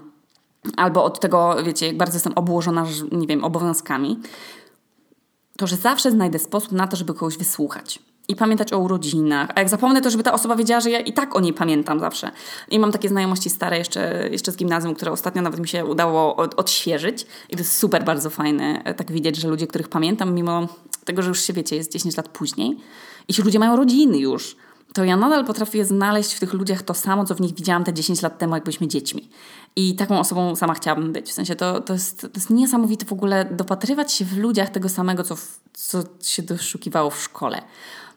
albo 0.77 1.03
od 1.03 1.19
tego, 1.19 1.55
wiecie, 1.63 1.87
jak 1.87 1.97
bardzo 1.97 2.15
jestem 2.15 2.33
obłożona, 2.33 2.85
nie 3.11 3.27
wiem, 3.27 3.43
obowiązkami, 3.43 4.19
to 5.57 5.67
że 5.67 5.75
zawsze 5.75 6.11
znajdę 6.11 6.39
sposób 6.39 6.71
na 6.71 6.87
to, 6.87 6.97
żeby 6.97 7.13
kogoś 7.13 7.37
wysłuchać. 7.37 7.99
I 8.29 8.35
pamiętać 8.35 8.73
o 8.73 8.79
urodzinach. 8.79 9.49
A 9.55 9.59
jak 9.59 9.69
zapomnę, 9.69 10.01
to 10.01 10.09
żeby 10.09 10.23
ta 10.23 10.33
osoba 10.33 10.55
wiedziała, 10.55 10.81
że 10.81 10.89
ja 10.89 10.99
i 10.99 11.13
tak 11.13 11.35
o 11.35 11.39
niej 11.39 11.53
pamiętam 11.53 11.99
zawsze. 11.99 12.31
I 12.69 12.79
mam 12.79 12.91
takie 12.91 13.09
znajomości 13.09 13.49
stare 13.49 13.77
jeszcze, 13.77 14.29
jeszcze 14.31 14.51
z 14.51 14.57
gimnazjum, 14.57 14.95
które 14.95 15.11
ostatnio 15.11 15.41
nawet 15.41 15.59
mi 15.59 15.67
się 15.67 15.85
udało 15.85 16.35
od, 16.35 16.53
odświeżyć. 16.53 17.25
I 17.49 17.53
to 17.53 17.59
jest 17.59 17.77
super 17.77 18.03
bardzo 18.03 18.29
fajne, 18.29 18.81
e, 18.83 18.93
tak 18.93 19.11
widzieć, 19.11 19.35
że 19.35 19.47
ludzie, 19.47 19.67
których 19.67 19.87
pamiętam, 19.87 20.33
mimo 20.33 20.67
tego, 21.05 21.21
że 21.21 21.29
już 21.29 21.41
się 21.41 21.53
wiecie, 21.53 21.75
jest 21.75 21.91
10 21.91 22.17
lat 22.17 22.27
później 22.27 22.77
i 23.27 23.33
ci 23.33 23.41
ludzie 23.41 23.59
mają 23.59 23.75
rodziny 23.75 24.17
już 24.17 24.55
to 24.97 25.03
ja 25.03 25.17
nadal 25.17 25.45
potrafię 25.45 25.85
znaleźć 25.85 26.33
w 26.33 26.39
tych 26.39 26.53
ludziach 26.53 26.81
to 26.81 26.93
samo, 26.93 27.25
co 27.25 27.35
w 27.35 27.41
nich 27.41 27.55
widziałam 27.55 27.83
te 27.83 27.93
10 27.93 28.21
lat 28.21 28.37
temu, 28.37 28.55
jak 28.55 28.63
byliśmy 28.63 28.87
dziećmi. 28.87 29.29
I 29.79 29.95
taką 29.95 30.19
osobą 30.19 30.55
sama 30.55 30.73
chciałabym 30.73 31.13
być. 31.13 31.29
W 31.29 31.33
sensie 31.33 31.55
to, 31.55 31.81
to, 31.81 31.93
jest, 31.93 32.21
to 32.21 32.29
jest 32.35 32.49
niesamowite 32.49 33.05
w 33.05 33.13
ogóle 33.13 33.45
dopatrywać 33.45 34.13
się 34.13 34.25
w 34.25 34.37
ludziach 34.37 34.69
tego 34.69 34.89
samego, 34.89 35.23
co, 35.23 35.35
w, 35.35 35.59
co 35.73 36.03
się 36.23 36.43
doszukiwało 36.43 37.09
w 37.09 37.21
szkole. 37.21 37.61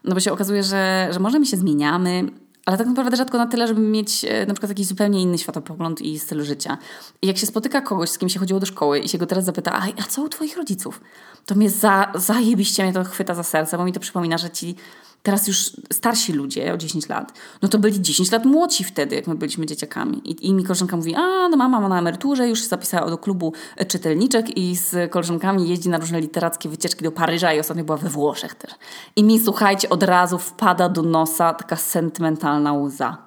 No 0.05 0.15
bo 0.15 0.21
się 0.21 0.33
okazuje, 0.33 0.63
że, 0.63 1.09
że 1.11 1.21
może 1.21 1.39
my 1.39 1.47
się 1.47 1.57
zmieniamy, 1.57 2.31
ale 2.67 2.79
tak 2.79 2.87
naprawdę 2.87 3.17
rzadko 3.17 3.39
na 3.39 3.47
tyle, 3.47 3.67
żeby 3.67 3.81
mieć 3.81 4.25
e, 4.25 4.47
na 4.47 4.55
przykład 4.55 4.69
jakiś 4.69 4.87
zupełnie 4.87 5.23
inny 5.23 5.39
światopogląd 5.39 6.01
i 6.01 6.19
styl 6.19 6.45
życia. 6.45 6.79
I 7.23 7.27
jak 7.27 7.39
się 7.39 7.47
spotyka 7.47 7.81
kogoś, 7.81 8.11
z 8.11 8.19
kim 8.19 8.29
się 8.29 8.41
chodziło 8.41 8.61
do 8.61 8.67
szkoły 8.67 8.99
i 8.99 9.09
się 9.09 9.19
go 9.19 9.27
teraz 9.27 9.45
zapyta, 9.45 9.73
a, 9.73 9.83
a 9.99 10.03
co 10.03 10.23
u 10.23 10.29
twoich 10.29 10.57
rodziców? 10.57 11.01
To 11.47 11.55
mnie 11.55 11.71
za, 11.71 12.13
zajebiście 12.15 12.83
mnie 12.83 12.93
to 12.93 13.05
chwyta 13.05 13.35
za 13.35 13.43
serce, 13.43 13.79
bo 13.79 13.85
mi 13.85 13.93
to 13.93 14.01
przypomina, 14.01 14.39
że 14.39 14.51
ci 14.51 14.75
teraz 15.23 15.49
już 15.49 15.73
starsi 15.93 16.33
ludzie 16.33 16.75
o 16.75 16.77
10 16.77 17.09
lat, 17.09 17.33
no 17.63 17.69
to 17.69 17.79
byli 17.79 18.01
10 18.01 18.33
lat 18.33 18.45
młodsi 18.45 18.85
wtedy, 18.85 19.17
jak 19.17 19.27
my 19.27 19.35
byliśmy 19.35 19.67
dzieciakami. 19.67 20.31
I, 20.31 20.47
i 20.47 20.55
mi 20.55 20.65
koleżanka 20.65 20.97
mówi, 20.97 21.15
a 21.15 21.49
no 21.49 21.57
mama 21.57 21.81
ma 21.81 21.89
na 21.89 21.99
emeryturze, 21.99 22.49
już 22.49 22.65
zapisała 22.65 23.11
do 23.11 23.19
klubu 23.19 23.53
czytelniczek 23.89 24.57
i 24.57 24.77
z 24.77 25.13
koleżankami 25.13 25.69
jeździ 25.69 25.89
na 25.89 25.99
różne 25.99 26.21
literackie 26.21 26.69
wycieczki 26.69 27.05
do 27.05 27.13
Paryża 27.13 27.53
i 27.53 27.61
ostatnio 27.61 27.85
była 27.85 27.99
we 27.99 28.09
Włoszech 28.09 28.55
też. 28.55 28.71
I 29.17 29.25
mi, 29.25 29.41
słuchajcie, 29.41 29.89
od 29.89 30.03
razu 30.03 30.39
wpada 30.39 30.89
do 30.89 31.03
nosa 31.03 31.55
taka 31.55 31.77
sentymentalna 31.77 32.73
łza. 32.73 33.19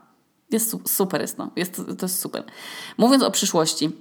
Jest 0.52 0.76
super, 0.86 1.22
jest 1.22 1.38
to. 1.38 1.50
Jest, 1.56 1.76
to 1.76 2.06
jest 2.06 2.20
super. 2.20 2.44
Mówiąc 2.98 3.24
o 3.24 3.32
przyszłości, 3.32 3.92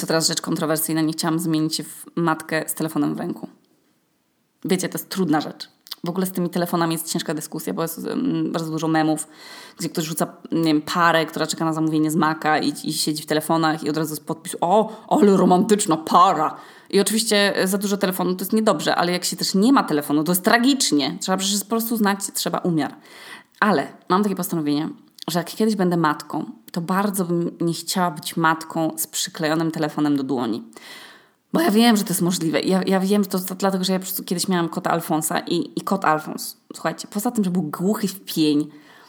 to 0.00 0.06
teraz 0.06 0.28
rzecz 0.28 0.40
kontrowersyjna, 0.40 1.00
nie 1.00 1.12
chciałam 1.12 1.38
zmienić 1.38 1.76
się 1.76 1.84
w 1.84 2.06
matkę 2.16 2.64
z 2.66 2.74
telefonem 2.74 3.14
w 3.14 3.18
ręku. 3.18 3.48
Wiecie, 4.64 4.88
to 4.88 4.98
jest 4.98 5.08
trudna 5.08 5.40
rzecz 5.40 5.75
w 6.06 6.10
ogóle 6.10 6.26
z 6.26 6.32
tymi 6.32 6.50
telefonami 6.50 6.92
jest 6.92 7.12
ciężka 7.12 7.34
dyskusja, 7.34 7.74
bo 7.74 7.82
jest 7.82 8.08
bardzo 8.52 8.70
dużo 8.70 8.88
memów, 8.88 9.28
gdzie 9.78 9.88
ktoś 9.88 10.04
rzuca 10.04 10.26
nie 10.52 10.64
wiem, 10.64 10.82
parę, 10.82 11.26
która 11.26 11.46
czeka 11.46 11.64
na 11.64 11.72
zamówienie 11.72 12.10
z 12.10 12.16
Maka 12.16 12.58
i, 12.58 12.72
i 12.84 12.92
siedzi 12.92 13.22
w 13.22 13.26
telefonach 13.26 13.84
i 13.84 13.90
od 13.90 13.96
razu 13.96 14.12
jest 14.12 14.26
podpis 14.26 14.56
o, 14.60 15.02
ale 15.08 15.36
romantyczna 15.36 15.96
para. 15.96 16.56
I 16.90 17.00
oczywiście 17.00 17.54
za 17.64 17.78
dużo 17.78 17.96
telefonu 17.96 18.34
to 18.34 18.42
jest 18.42 18.52
niedobrze, 18.52 18.96
ale 18.96 19.12
jak 19.12 19.24
się 19.24 19.36
też 19.36 19.54
nie 19.54 19.72
ma 19.72 19.82
telefonu, 19.82 20.24
to 20.24 20.32
jest 20.32 20.44
tragicznie. 20.44 21.18
Trzeba 21.20 21.38
przecież 21.38 21.60
po 21.60 21.66
prostu 21.66 21.96
znać, 21.96 22.18
trzeba 22.34 22.58
umiar. 22.58 22.94
Ale 23.60 23.86
mam 24.08 24.22
takie 24.22 24.36
postanowienie, 24.36 24.88
że 25.28 25.38
jak 25.38 25.46
kiedyś 25.46 25.76
będę 25.76 25.96
matką, 25.96 26.44
to 26.72 26.80
bardzo 26.80 27.24
bym 27.24 27.50
nie 27.60 27.72
chciała 27.72 28.10
być 28.10 28.36
matką 28.36 28.92
z 28.96 29.06
przyklejonym 29.06 29.70
telefonem 29.70 30.16
do 30.16 30.22
dłoni. 30.22 30.62
Bo 31.56 31.62
ja 31.62 31.70
wiem, 31.70 31.96
że 31.96 32.04
to 32.04 32.10
jest 32.10 32.22
możliwe. 32.22 32.60
Ja, 32.60 32.80
ja 32.86 33.00
wiem, 33.00 33.24
że 33.24 33.30
to, 33.30 33.54
dlatego, 33.54 33.84
że 33.84 33.92
ja 33.92 34.00
kiedyś 34.26 34.48
miałam 34.48 34.68
kota 34.68 34.90
Alfonsa 34.90 35.38
i, 35.38 35.70
i 35.76 35.80
kot 35.80 36.04
Alfons, 36.04 36.56
słuchajcie, 36.74 37.08
poza 37.10 37.30
tym, 37.30 37.44
że 37.44 37.50
był 37.50 37.62
głuchy 37.62 38.08
w 38.08 38.24
pień, 38.24 38.68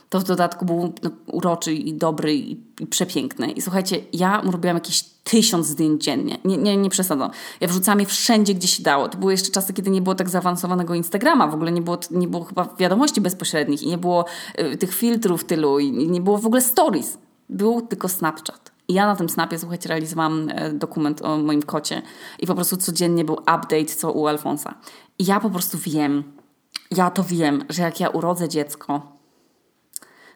to 0.09 0.19
w 0.19 0.23
dodatku 0.23 0.65
był 0.65 0.93
no, 1.03 1.09
uroczy 1.25 1.73
i 1.73 1.93
dobry 1.93 2.35
i, 2.35 2.51
i, 2.79 2.87
przepiękny. 2.87 3.51
I 3.51 3.61
słuchajcie, 3.61 3.99
ja 4.13 4.41
mu 4.41 4.51
robiłam 4.51 4.77
jakieś 4.77 5.03
tysiąc 5.03 5.67
zdjęć 5.67 6.03
dziennie. 6.03 6.37
Nie, 6.45 6.57
nie, 6.57 6.77
nie 6.77 6.89
przesadzam. 6.89 7.31
Ja 7.61 7.67
wrzucałam 7.67 7.99
je 7.99 8.05
wszędzie, 8.05 8.53
gdzie 8.53 8.67
się 8.67 8.83
dało. 8.83 9.09
To 9.09 9.17
były 9.17 9.31
jeszcze 9.31 9.51
czasy, 9.51 9.73
kiedy 9.73 9.89
nie 9.89 10.01
było 10.01 10.15
tak 10.15 10.29
zaawansowanego 10.29 10.93
Instagrama. 10.93 11.47
W 11.47 11.53
ogóle 11.53 11.71
nie 11.71 11.81
było, 11.81 11.97
nie 12.11 12.27
było 12.27 12.43
chyba 12.43 12.75
wiadomości 12.79 13.21
bezpośrednich 13.21 13.83
i 13.83 13.87
nie 13.87 13.97
było 13.97 14.25
y, 14.59 14.77
tych 14.77 14.93
filtrów 14.93 15.43
tylu 15.43 15.79
i 15.79 15.91
nie 15.91 16.21
było 16.21 16.37
w 16.37 16.45
ogóle 16.45 16.61
stories. 16.61 17.17
Był 17.49 17.81
tylko 17.81 18.09
Snapchat. 18.09 18.76
I 18.87 18.93
ja 18.93 19.07
na 19.07 19.15
tym 19.15 19.29
snapie, 19.29 19.59
słuchajcie, 19.59 19.89
realizowałam 19.89 20.49
e, 20.49 20.73
dokument 20.73 21.21
o 21.21 21.37
moim 21.37 21.63
kocie 21.63 22.01
i 22.39 22.47
po 22.47 22.55
prostu 22.55 22.77
codziennie 22.77 23.25
był 23.25 23.35
update, 23.35 23.85
co 23.85 24.11
u 24.11 24.27
Alfonsa. 24.27 24.73
I 25.19 25.25
ja 25.25 25.39
po 25.39 25.49
prostu 25.49 25.77
wiem, 25.77 26.23
ja 26.91 27.09
to 27.09 27.23
wiem, 27.23 27.63
że 27.69 27.81
jak 27.81 27.99
ja 27.99 28.09
urodzę 28.09 28.49
dziecko, 28.49 29.16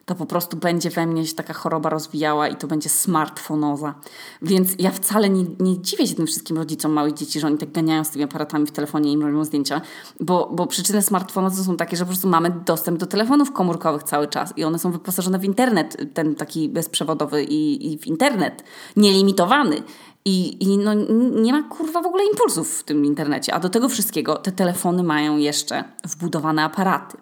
to 0.05 0.15
po 0.15 0.25
prostu 0.25 0.57
będzie 0.57 0.89
we 0.89 1.05
mnie 1.05 1.27
się 1.27 1.33
taka 1.33 1.53
choroba 1.53 1.89
rozwijała 1.89 2.47
i 2.47 2.55
to 2.55 2.67
będzie 2.67 2.89
smartfonoza. 2.89 3.93
Więc 4.41 4.69
ja 4.79 4.91
wcale 4.91 5.29
nie, 5.29 5.45
nie 5.59 5.81
dziwię 5.81 6.07
się 6.07 6.15
tym 6.15 6.27
wszystkim 6.27 6.57
rodzicom 6.57 6.91
małych 6.91 7.13
dzieci, 7.13 7.39
że 7.39 7.47
oni 7.47 7.57
tak 7.57 7.71
ganiają 7.71 8.03
z 8.03 8.09
tymi 8.09 8.25
aparatami 8.25 8.65
w 8.65 8.71
telefonie 8.71 9.09
i 9.09 9.13
im 9.13 9.21
robią 9.21 9.45
zdjęcia, 9.45 9.81
bo, 10.19 10.49
bo 10.53 10.67
przyczyny 10.67 11.01
smartfonozy 11.01 11.63
są 11.63 11.77
takie, 11.77 11.97
że 11.97 12.03
po 12.03 12.09
prostu 12.09 12.27
mamy 12.27 12.51
dostęp 12.65 12.99
do 12.99 13.05
telefonów 13.05 13.51
komórkowych 13.51 14.03
cały 14.03 14.27
czas 14.27 14.53
i 14.57 14.63
one 14.63 14.79
są 14.79 14.91
wyposażone 14.91 15.39
w 15.39 15.43
internet, 15.43 15.97
ten 16.13 16.35
taki 16.35 16.69
bezprzewodowy 16.69 17.43
i, 17.43 17.93
i 17.93 17.97
w 17.97 18.07
internet, 18.07 18.63
nielimitowany. 18.95 19.83
I, 20.25 20.63
I 20.63 20.77
no, 20.77 20.93
nie 21.41 21.51
ma 21.53 21.63
kurwa 21.63 22.01
w 22.01 22.05
ogóle 22.05 22.23
impulsów 22.25 22.79
w 22.79 22.83
tym 22.83 23.05
internecie. 23.05 23.53
A 23.53 23.59
do 23.59 23.69
tego 23.69 23.89
wszystkiego 23.89 24.35
te 24.35 24.51
telefony 24.51 25.03
mają 25.03 25.37
jeszcze 25.37 25.83
wbudowane 26.03 26.63
aparaty. 26.63 27.17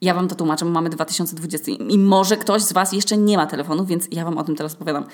Ja 0.00 0.14
Wam 0.14 0.28
to 0.28 0.34
tłumaczę, 0.34 0.64
bo 0.64 0.70
mamy 0.70 0.90
2020 0.90 1.72
i 1.72 1.98
może 1.98 2.36
ktoś 2.36 2.62
z 2.62 2.72
Was 2.72 2.92
jeszcze 2.92 3.16
nie 3.16 3.36
ma 3.36 3.46
telefonu, 3.46 3.84
więc 3.84 4.08
ja 4.10 4.24
Wam 4.24 4.38
o 4.38 4.44
tym 4.44 4.56
teraz 4.56 4.74
opowiadam. 4.74 5.04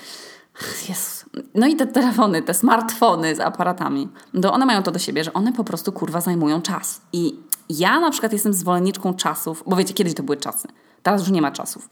Jezus. 0.89 1.25
No 1.55 1.67
i 1.67 1.75
te 1.75 1.87
telefony, 1.87 2.41
te 2.41 2.53
smartfony 2.53 3.35
z 3.35 3.39
aparatami, 3.39 4.09
to 4.41 4.53
one 4.53 4.65
mają 4.65 4.83
to 4.83 4.91
do 4.91 4.99
siebie, 4.99 5.23
że 5.23 5.33
one 5.33 5.53
po 5.53 5.63
prostu 5.63 5.91
kurwa 5.91 6.21
zajmują 6.21 6.61
czas. 6.61 7.01
I 7.13 7.39
ja 7.69 7.99
na 7.99 8.11
przykład 8.11 8.33
jestem 8.33 8.53
zwolenniczką 8.53 9.13
czasów, 9.13 9.63
bo 9.67 9.75
wiecie, 9.75 9.93
kiedyś 9.93 10.13
to 10.13 10.23
były 10.23 10.37
czasy, 10.37 10.67
teraz 11.03 11.21
już 11.21 11.31
nie 11.31 11.41
ma 11.41 11.51
czasów. 11.51 11.89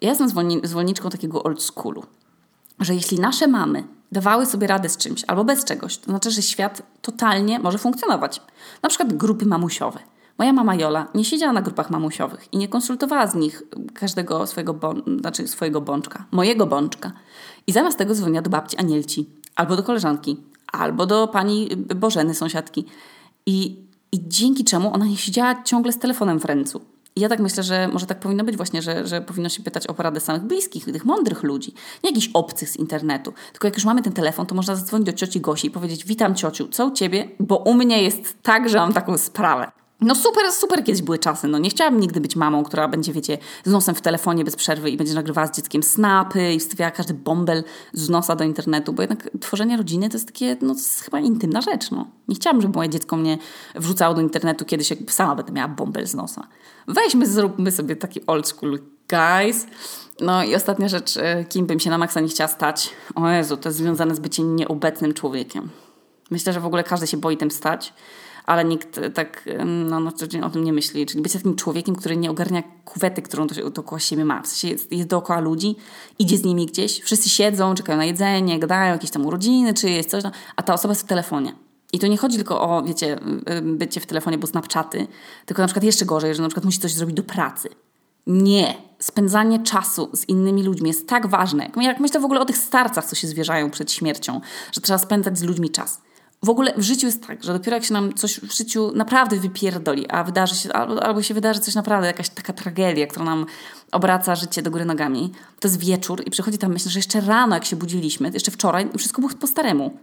Ja 0.00 0.08
jestem 0.08 0.28
zwolenniczką 0.64 1.10
takiego 1.10 1.42
old 1.42 1.62
schoolu, 1.62 2.04
że 2.80 2.94
jeśli 2.94 3.20
nasze 3.20 3.46
mamy 3.46 3.84
dawały 4.12 4.46
sobie 4.46 4.66
radę 4.66 4.88
z 4.88 4.96
czymś 4.96 5.24
albo 5.26 5.44
bez 5.44 5.64
czegoś, 5.64 5.98
to 5.98 6.04
znaczy, 6.04 6.30
że 6.30 6.42
świat 6.42 6.82
totalnie 7.02 7.58
może 7.58 7.78
funkcjonować. 7.78 8.42
Na 8.82 8.88
przykład 8.88 9.12
grupy 9.12 9.46
mamusiowe. 9.46 9.98
Moja 10.38 10.52
mama 10.52 10.74
Jola 10.74 11.06
nie 11.14 11.24
siedziała 11.24 11.52
na 11.52 11.62
grupach 11.62 11.90
mamusiowych 11.90 12.52
i 12.52 12.58
nie 12.58 12.68
konsultowała 12.68 13.26
z 13.26 13.34
nich 13.34 13.62
każdego 13.94 14.46
swojego, 14.46 14.74
bon- 14.74 15.20
znaczy 15.20 15.48
swojego 15.48 15.80
bączka, 15.80 16.24
mojego 16.30 16.66
bączka. 16.66 17.12
I 17.66 17.72
zamiast 17.72 17.98
tego 17.98 18.14
dzwoniła 18.14 18.42
do 18.42 18.50
babci 18.50 18.76
Anielci, 18.76 19.26
albo 19.56 19.76
do 19.76 19.82
koleżanki, 19.82 20.36
albo 20.72 21.06
do 21.06 21.28
pani 21.28 21.68
Bożeny, 21.76 22.34
sąsiadki. 22.34 22.84
I, 23.46 23.76
I 24.12 24.28
dzięki 24.28 24.64
czemu 24.64 24.94
ona 24.94 25.06
nie 25.06 25.16
siedziała 25.16 25.62
ciągle 25.62 25.92
z 25.92 25.98
telefonem 25.98 26.40
w 26.40 26.44
ręcu. 26.44 26.80
I 27.16 27.20
ja 27.20 27.28
tak 27.28 27.40
myślę, 27.40 27.62
że 27.62 27.88
może 27.92 28.06
tak 28.06 28.20
powinno 28.20 28.44
być 28.44 28.56
właśnie, 28.56 28.82
że, 28.82 29.06
że 29.06 29.20
powinno 29.20 29.48
się 29.48 29.62
pytać 29.62 29.86
o 29.86 29.94
poradę 29.94 30.20
samych 30.20 30.42
bliskich, 30.42 30.84
tych 30.84 31.04
mądrych 31.04 31.42
ludzi, 31.42 31.74
nie 32.04 32.10
jakichś 32.10 32.30
obcych 32.34 32.70
z 32.70 32.76
internetu. 32.76 33.32
Tylko 33.52 33.66
jak 33.66 33.74
już 33.74 33.84
mamy 33.84 34.02
ten 34.02 34.12
telefon, 34.12 34.46
to 34.46 34.54
można 34.54 34.76
zadzwonić 34.76 35.06
do 35.06 35.12
cioci 35.12 35.40
Gosi 35.40 35.66
i 35.66 35.70
powiedzieć: 35.70 36.04
Witam 36.04 36.34
ciociu, 36.34 36.68
co 36.68 36.86
u 36.86 36.90
ciebie? 36.90 37.28
Bo 37.40 37.56
u 37.56 37.74
mnie 37.74 38.02
jest 38.02 38.42
tak, 38.42 38.68
że 38.68 38.78
mam 38.78 38.92
taką 38.92 39.18
sprawę. 39.18 39.70
No 40.00 40.14
super, 40.14 40.52
super 40.52 40.84
kiedyś 40.84 41.02
były 41.02 41.18
czasy. 41.18 41.48
No 41.48 41.58
nie 41.58 41.70
chciałabym 41.70 42.00
nigdy 42.00 42.20
być 42.20 42.36
mamą, 42.36 42.64
która 42.64 42.88
będzie, 42.88 43.12
wiecie, 43.12 43.38
z 43.64 43.70
nosem 43.70 43.94
w 43.94 44.00
telefonie 44.00 44.44
bez 44.44 44.56
przerwy 44.56 44.90
i 44.90 44.96
będzie 44.96 45.14
nagrywała 45.14 45.46
z 45.46 45.56
dzieckiem 45.56 45.82
snapy 45.82 46.52
i 46.52 46.60
wstawiała 46.60 46.90
każdy 46.90 47.14
bąbel 47.14 47.64
z 47.92 48.08
nosa 48.08 48.36
do 48.36 48.44
internetu, 48.44 48.92
bo 48.92 49.02
jednak 49.02 49.30
tworzenie 49.40 49.76
rodziny 49.76 50.08
to 50.08 50.16
jest 50.16 50.26
takie, 50.26 50.56
no 50.62 50.74
to 50.74 50.80
jest 50.80 51.00
chyba 51.00 51.20
intymna 51.20 51.60
rzecz, 51.60 51.90
no. 51.90 52.06
Nie 52.28 52.34
chciałabym, 52.34 52.62
żeby 52.62 52.74
moje 52.74 52.88
dziecko 52.88 53.16
mnie 53.16 53.38
wrzucało 53.74 54.14
do 54.14 54.20
internetu 54.20 54.64
kiedyś, 54.64 54.90
jak 54.90 54.98
sama 55.08 55.34
będę 55.34 55.52
miała 55.52 55.68
bąbel 55.68 56.06
z 56.06 56.14
nosa. 56.14 56.46
Weźmy, 56.88 57.26
zróbmy 57.26 57.72
sobie 57.72 57.96
taki 57.96 58.26
old 58.26 58.48
school 58.48 58.78
guys. 59.08 59.66
No 60.20 60.44
i 60.44 60.54
ostatnia 60.54 60.88
rzecz, 60.88 61.16
e, 61.16 61.44
kim 61.44 61.66
bym 61.66 61.80
się 61.80 61.90
na 61.90 61.98
maksa 61.98 62.20
nie 62.20 62.28
chciała 62.28 62.48
stać. 62.48 62.90
O 63.14 63.28
Jezu, 63.28 63.56
to 63.56 63.68
jest 63.68 63.78
związane 63.78 64.14
z 64.14 64.18
byciem 64.18 64.56
nieobecnym 64.56 65.14
człowiekiem. 65.14 65.68
Myślę, 66.30 66.52
że 66.52 66.60
w 66.60 66.66
ogóle 66.66 66.84
każdy 66.84 67.06
się 67.06 67.16
boi 67.16 67.36
tym 67.36 67.50
stać 67.50 67.92
ale 68.48 68.64
nikt 68.64 69.00
tak 69.14 69.48
no, 69.66 70.00
no, 70.00 70.12
o 70.42 70.50
tym 70.50 70.64
nie 70.64 70.72
myśli. 70.72 71.06
Czyli 71.06 71.22
być 71.22 71.32
takim 71.32 71.56
człowiekiem, 71.56 71.96
który 71.96 72.16
nie 72.16 72.30
ogarnia 72.30 72.62
kuwety, 72.84 73.22
którą 73.22 73.46
to, 73.46 73.70
dookoła 73.70 73.98
siebie 73.98 74.24
ma. 74.24 74.42
W 74.42 74.46
sensie 74.46 74.68
jest, 74.68 74.92
jest 74.92 75.08
dookoła 75.08 75.40
ludzi, 75.40 75.76
idzie 76.18 76.38
z 76.38 76.44
nimi 76.44 76.66
gdzieś, 76.66 77.00
wszyscy 77.00 77.28
siedzą, 77.28 77.74
czekają 77.74 77.98
na 77.98 78.04
jedzenie, 78.04 78.58
gadają 78.58 78.92
jakieś 78.92 79.10
tam 79.10 79.26
urodziny, 79.26 79.74
czy 79.74 79.90
jest 79.90 80.10
coś, 80.10 80.24
a 80.56 80.62
ta 80.62 80.74
osoba 80.74 80.92
jest 80.92 81.02
w 81.02 81.06
telefonie. 81.06 81.54
I 81.92 81.98
to 81.98 82.06
nie 82.06 82.16
chodzi 82.16 82.36
tylko 82.36 82.60
o, 82.60 82.82
wiecie, 82.82 83.20
bycie 83.62 84.00
w 84.00 84.06
telefonie, 84.06 84.38
bo 84.38 84.46
snapchaty, 84.46 85.06
tylko 85.46 85.62
na 85.62 85.68
przykład 85.68 85.84
jeszcze 85.84 86.04
gorzej, 86.04 86.34
że 86.34 86.42
na 86.42 86.48
przykład 86.48 86.64
musi 86.64 86.78
coś 86.78 86.92
zrobić 86.92 87.16
do 87.16 87.22
pracy. 87.22 87.68
Nie. 88.26 88.74
Spędzanie 88.98 89.62
czasu 89.62 90.10
z 90.14 90.28
innymi 90.28 90.62
ludźmi 90.62 90.88
jest 90.88 91.08
tak 91.08 91.26
ważne. 91.26 91.70
Jak 91.76 92.00
myślę 92.00 92.20
w 92.20 92.24
ogóle 92.24 92.40
o 92.40 92.44
tych 92.44 92.58
starcach, 92.58 93.04
co 93.04 93.16
się 93.16 93.28
zwierzają 93.28 93.70
przed 93.70 93.92
śmiercią, 93.92 94.40
że 94.72 94.80
trzeba 94.80 94.98
spędzać 94.98 95.38
z 95.38 95.42
ludźmi 95.42 95.70
czas 95.70 96.00
w 96.42 96.50
ogóle 96.50 96.72
w 96.76 96.82
życiu 96.82 97.06
jest 97.06 97.26
tak, 97.26 97.44
że 97.44 97.52
dopiero 97.52 97.76
jak 97.76 97.84
się 97.84 97.92
nam 97.92 98.14
coś 98.14 98.40
w 98.40 98.56
życiu 98.56 98.92
naprawdę 98.94 99.36
wypierdoli, 99.36 100.10
a 100.10 100.24
wydarzy 100.24 100.54
się, 100.54 100.72
albo, 100.72 101.02
albo 101.02 101.22
się 101.22 101.34
wydarzy 101.34 101.60
coś 101.60 101.74
naprawdę, 101.74 102.06
jakaś 102.06 102.28
taka 102.28 102.52
tragedia, 102.52 103.06
która 103.06 103.24
nam 103.24 103.46
obraca 103.92 104.36
życie 104.36 104.62
do 104.62 104.70
góry 104.70 104.84
nogami, 104.84 105.32
to 105.60 105.68
jest 105.68 105.78
wieczór 105.80 106.22
i 106.26 106.30
przychodzi 106.30 106.58
tam 106.58 106.72
myśl, 106.72 106.88
że 106.88 106.98
jeszcze 106.98 107.20
rano, 107.20 107.54
jak 107.54 107.64
się 107.64 107.76
budziliśmy, 107.76 108.30
jeszcze 108.34 108.50
wczoraj, 108.50 108.88
wszystko 108.98 109.22
było 109.22 109.34
po 109.40 109.46
staremu. 109.46 109.98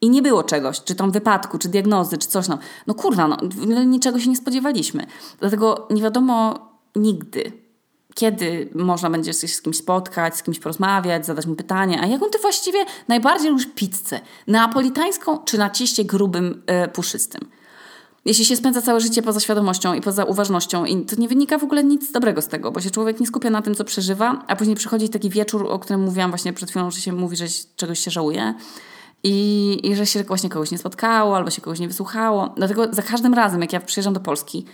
I 0.00 0.10
nie 0.10 0.22
było 0.22 0.42
czegoś, 0.42 0.80
czy 0.84 0.94
tam 0.94 1.10
wypadku, 1.10 1.58
czy 1.58 1.68
diagnozy, 1.68 2.18
czy 2.18 2.28
coś. 2.28 2.48
No, 2.48 2.58
no 2.86 2.94
kurwa, 2.94 3.28
no, 3.28 3.38
niczego 3.84 4.20
się 4.20 4.30
nie 4.30 4.36
spodziewaliśmy. 4.36 5.06
Dlatego 5.40 5.88
nie 5.90 6.02
wiadomo 6.02 6.68
nigdy, 6.96 7.52
kiedy 8.14 8.68
można 8.74 9.10
będzie 9.10 9.32
się 9.32 9.48
z 9.48 9.62
kimś 9.62 9.76
spotkać, 9.76 10.36
z 10.36 10.42
kimś 10.42 10.58
porozmawiać, 10.58 11.26
zadać 11.26 11.46
mu 11.46 11.54
pytanie, 11.54 12.00
a 12.02 12.06
jaką 12.06 12.30
ty 12.30 12.38
właściwie 12.38 12.78
najbardziej 13.08 13.50
lubisz 13.50 13.68
pizzę? 13.74 14.20
Neapolitańską 14.46 15.38
czy 15.38 15.58
na 15.58 15.70
cieście 15.70 16.04
grubym, 16.04 16.62
e, 16.66 16.88
puszystym? 16.88 17.40
Jeśli 18.24 18.44
się 18.44 18.56
spędza 18.56 18.82
całe 18.82 19.00
życie 19.00 19.22
poza 19.22 19.40
świadomością 19.40 19.94
i 19.94 20.00
poza 20.00 20.24
uważnością, 20.24 20.84
i 20.84 21.04
to 21.04 21.16
nie 21.16 21.28
wynika 21.28 21.58
w 21.58 21.64
ogóle 21.64 21.84
nic 21.84 22.12
dobrego 22.12 22.42
z 22.42 22.48
tego, 22.48 22.72
bo 22.72 22.80
się 22.80 22.90
człowiek 22.90 23.20
nie 23.20 23.26
skupia 23.26 23.50
na 23.50 23.62
tym, 23.62 23.74
co 23.74 23.84
przeżywa, 23.84 24.44
a 24.48 24.56
później 24.56 24.76
przychodzi 24.76 25.08
taki 25.08 25.30
wieczór, 25.30 25.66
o 25.70 25.78
którym 25.78 26.02
mówiłam 26.02 26.30
właśnie 26.30 26.52
przed 26.52 26.70
chwilą, 26.70 26.90
że 26.90 27.00
się 27.00 27.12
mówi, 27.12 27.36
że 27.36 27.44
czegoś 27.76 27.98
się 27.98 28.10
żałuje. 28.10 28.54
I, 29.26 29.80
I 29.82 29.96
że 29.96 30.06
się 30.06 30.24
właśnie 30.24 30.50
kogoś 30.50 30.70
nie 30.70 30.78
spotkało, 30.78 31.36
albo 31.36 31.50
się 31.50 31.62
kogoś 31.62 31.80
nie 31.80 31.88
wysłuchało. 31.88 32.54
Dlatego 32.56 32.86
za 32.90 33.02
każdym 33.02 33.34
razem, 33.34 33.60
jak 33.60 33.72
ja 33.72 33.80
przyjeżdżam 33.80 34.14
do 34.14 34.20
Polski, 34.20 34.64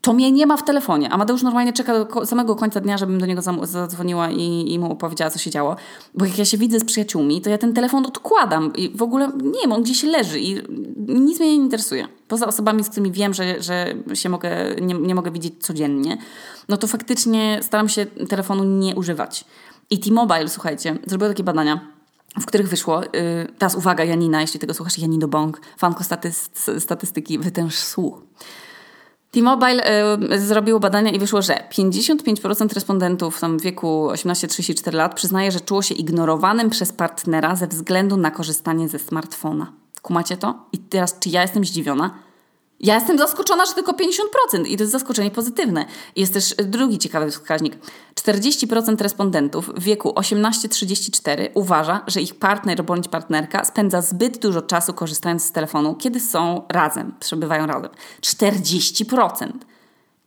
to 0.00 0.12
mnie 0.12 0.32
nie 0.32 0.46
ma 0.46 0.56
w 0.56 0.64
telefonie. 0.64 1.10
Amadeusz 1.10 1.42
normalnie 1.42 1.72
czeka 1.72 2.04
do 2.04 2.26
samego 2.26 2.56
końca 2.56 2.80
dnia, 2.80 2.98
żebym 2.98 3.20
do 3.20 3.26
niego 3.26 3.42
zadzwoniła 3.62 4.30
i, 4.30 4.72
i 4.72 4.78
mu 4.78 4.92
opowiedziała, 4.92 5.30
co 5.30 5.38
się 5.38 5.50
działo. 5.50 5.76
Bo 6.14 6.24
jak 6.24 6.38
ja 6.38 6.44
się 6.44 6.58
widzę 6.58 6.80
z 6.80 6.84
przyjaciółmi, 6.84 7.40
to 7.40 7.50
ja 7.50 7.58
ten 7.58 7.72
telefon 7.72 8.06
odkładam 8.06 8.72
i 8.76 8.96
w 8.96 9.02
ogóle 9.02 9.30
nie 9.42 9.60
wiem, 9.60 9.72
on 9.72 9.82
gdzieś 9.82 10.02
leży 10.02 10.40
i 10.40 10.62
nic 11.08 11.40
mnie 11.40 11.48
nie 11.48 11.64
interesuje. 11.64 12.08
Poza 12.28 12.46
osobami, 12.46 12.84
z 12.84 12.88
którymi 12.88 13.12
wiem, 13.12 13.34
że, 13.34 13.62
że 13.62 13.94
się 14.14 14.28
mogę, 14.28 14.50
nie, 14.80 14.94
nie 14.94 15.14
mogę 15.14 15.30
widzieć 15.30 15.54
codziennie, 15.60 16.18
no 16.68 16.76
to 16.76 16.86
faktycznie 16.86 17.60
staram 17.62 17.88
się 17.88 18.06
telefonu 18.06 18.64
nie 18.64 18.94
używać. 18.94 19.44
I 19.90 19.98
T-Mobile, 19.98 20.48
słuchajcie, 20.48 20.98
zrobiło 21.06 21.30
takie 21.30 21.44
badania, 21.44 21.80
w 22.40 22.46
których 22.46 22.68
wyszło, 22.68 23.02
yy, 23.02 23.10
teraz 23.58 23.74
uwaga 23.74 24.04
Janina, 24.04 24.40
jeśli 24.40 24.60
tego 24.60 24.74
słuchasz, 24.74 24.98
Janino 24.98 25.28
Bong, 25.28 25.60
fanko 25.76 26.04
statystyki, 26.78 27.38
wytęż 27.38 27.74
słuch. 27.74 28.22
T-Mobile 29.34 30.04
y, 30.32 30.40
zrobiło 30.40 30.80
badania 30.80 31.10
i 31.10 31.18
wyszło, 31.18 31.42
że 31.42 31.54
55% 31.70 32.74
respondentów 32.74 33.40
w 33.58 33.62
wieku 33.62 34.08
18-34 34.10 34.94
lat 34.94 35.14
przyznaje, 35.14 35.52
że 35.52 35.60
czuło 35.60 35.82
się 35.82 35.94
ignorowanym 35.94 36.70
przez 36.70 36.92
partnera 36.92 37.56
ze 37.56 37.66
względu 37.66 38.16
na 38.16 38.30
korzystanie 38.30 38.88
ze 38.88 38.98
smartfona. 38.98 39.72
Kumacie 40.02 40.36
to? 40.36 40.66
I 40.72 40.78
teraz, 40.78 41.18
czy 41.18 41.28
ja 41.28 41.42
jestem 41.42 41.64
zdziwiona? 41.64 42.10
Ja 42.84 42.94
jestem 42.94 43.18
zaskoczona, 43.18 43.66
że 43.66 43.72
tylko 43.72 43.92
50% 43.92 44.66
i 44.66 44.76
to 44.76 44.82
jest 44.82 44.92
zaskoczenie 44.92 45.30
pozytywne. 45.30 45.84
Jest 46.16 46.34
też 46.34 46.54
drugi 46.54 46.98
ciekawy 46.98 47.30
wskaźnik. 47.30 47.76
40% 48.14 49.02
respondentów 49.02 49.70
w 49.76 49.82
wieku 49.82 50.10
18-34 50.10 51.48
uważa, 51.54 52.02
że 52.06 52.20
ich 52.20 52.34
partner 52.34 52.84
bądź 52.84 53.08
partnerka 53.08 53.64
spędza 53.64 54.00
zbyt 54.02 54.38
dużo 54.38 54.62
czasu 54.62 54.92
korzystając 54.92 55.44
z 55.44 55.52
telefonu, 55.52 55.94
kiedy 55.94 56.20
są 56.20 56.62
razem, 56.68 57.14
przebywają 57.20 57.66
razem. 57.66 57.90
40%. 58.20 59.48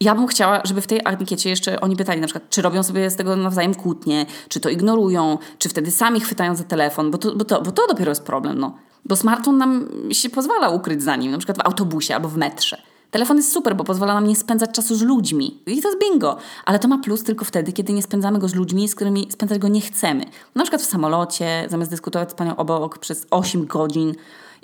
Ja 0.00 0.14
bym 0.14 0.26
chciała, 0.26 0.60
żeby 0.64 0.80
w 0.80 0.86
tej 0.86 1.00
ankiecie 1.04 1.50
jeszcze 1.50 1.80
oni 1.80 1.96
pytali 1.96 2.20
na 2.20 2.26
przykład, 2.26 2.50
czy 2.50 2.62
robią 2.62 2.82
sobie 2.82 3.10
z 3.10 3.16
tego 3.16 3.36
nawzajem 3.36 3.74
kłótnie, 3.74 4.26
czy 4.48 4.60
to 4.60 4.68
ignorują, 4.68 5.38
czy 5.58 5.68
wtedy 5.68 5.90
sami 5.90 6.20
chwytają 6.20 6.56
za 6.56 6.64
telefon, 6.64 7.10
bo 7.10 7.18
to, 7.18 7.36
bo 7.36 7.44
to, 7.44 7.62
bo 7.62 7.72
to 7.72 7.86
dopiero 7.86 8.10
jest 8.10 8.22
problem. 8.22 8.58
No. 8.58 8.87
Bo 9.08 9.16
smartfon 9.16 9.58
nam 9.58 9.88
się 10.12 10.30
pozwala 10.30 10.68
ukryć 10.68 11.02
za 11.02 11.16
nim, 11.16 11.32
na 11.32 11.38
przykład 11.38 11.58
w 11.58 11.66
autobusie 11.66 12.14
albo 12.14 12.28
w 12.28 12.36
metrze. 12.36 12.82
Telefon 13.10 13.36
jest 13.36 13.52
super, 13.52 13.76
bo 13.76 13.84
pozwala 13.84 14.14
nam 14.14 14.26
nie 14.26 14.36
spędzać 14.36 14.70
czasu 14.70 14.96
z 14.96 15.02
ludźmi. 15.02 15.58
I 15.66 15.82
to 15.82 15.88
jest 15.88 16.00
bingo. 16.00 16.36
Ale 16.64 16.78
to 16.78 16.88
ma 16.88 16.98
plus 16.98 17.24
tylko 17.24 17.44
wtedy, 17.44 17.72
kiedy 17.72 17.92
nie 17.92 18.02
spędzamy 18.02 18.38
go 18.38 18.48
z 18.48 18.54
ludźmi, 18.54 18.88
z 18.88 18.94
którymi 18.94 19.28
spędzać 19.30 19.58
go 19.58 19.68
nie 19.68 19.80
chcemy. 19.80 20.24
Na 20.54 20.62
przykład 20.62 20.82
w 20.82 20.84
samolocie, 20.84 21.66
zamiast 21.70 21.90
dyskutować 21.90 22.30
z 22.30 22.34
panią 22.34 22.56
obok 22.56 22.98
przez 22.98 23.26
8 23.30 23.66
godzin. 23.66 24.14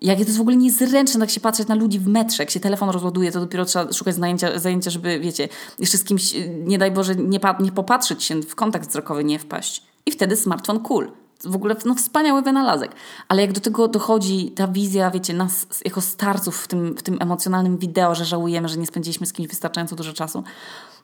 Jak 0.03 0.19
to 0.19 0.25
jest 0.25 0.39
w 0.39 0.41
ogóle 0.41 0.57
niezręczne, 0.57 1.21
tak 1.21 1.31
się 1.31 1.41
patrzeć 1.41 1.69
na 1.69 1.75
ludzi 1.75 1.99
w 1.99 2.09
metrze. 2.09 2.43
Jak 2.43 2.51
się 2.51 2.61
telefon 2.61 2.91
rozładuje, 2.91 3.33
to 3.33 3.41
dopiero 3.41 3.65
trzeba 3.65 3.93
szukać 3.93 4.15
zajęcia, 4.15 4.59
zajęcia 4.59 4.91
żeby, 4.91 5.21
wiecie, 5.21 5.49
jeszcze 5.79 5.99
z 5.99 6.05
kimś, 6.05 6.35
nie 6.65 6.79
daj 6.79 6.91
Boże, 6.91 7.17
nie, 7.17 7.41
nie 7.61 7.73
popatrzeć 7.73 8.25
się, 8.25 8.43
w 8.43 8.55
kontakt 8.55 8.89
wzrokowy 8.89 9.25
nie 9.25 9.39
wpaść. 9.39 9.83
I 10.07 10.11
wtedy 10.11 10.37
smartfon 10.37 10.81
cool 10.81 11.09
w 11.47 11.57
ogóle 11.57 11.77
no, 11.85 11.95
wspaniały 11.95 12.43
wynalazek. 12.43 12.93
Ale 13.29 13.43
jak 13.43 13.53
do 13.53 13.61
tego 13.61 13.89
dochodzi 13.89 14.51
ta 14.51 14.69
wizja, 14.69 15.11
wiecie, 15.11 15.35
nas 15.35 15.67
jako 15.85 16.01
starców 16.01 16.63
w 16.63 16.69
tym, 16.69 16.95
w 16.97 17.03
tym 17.03 17.17
emocjonalnym 17.21 17.79
wideo, 17.79 18.15
że 18.15 18.25
żałujemy, 18.25 18.69
że 18.69 18.77
nie 18.77 18.87
spędziliśmy 18.87 19.27
z 19.27 19.33
kimś 19.33 19.49
wystarczająco 19.49 19.97
dużo 19.97 20.13
czasu, 20.13 20.45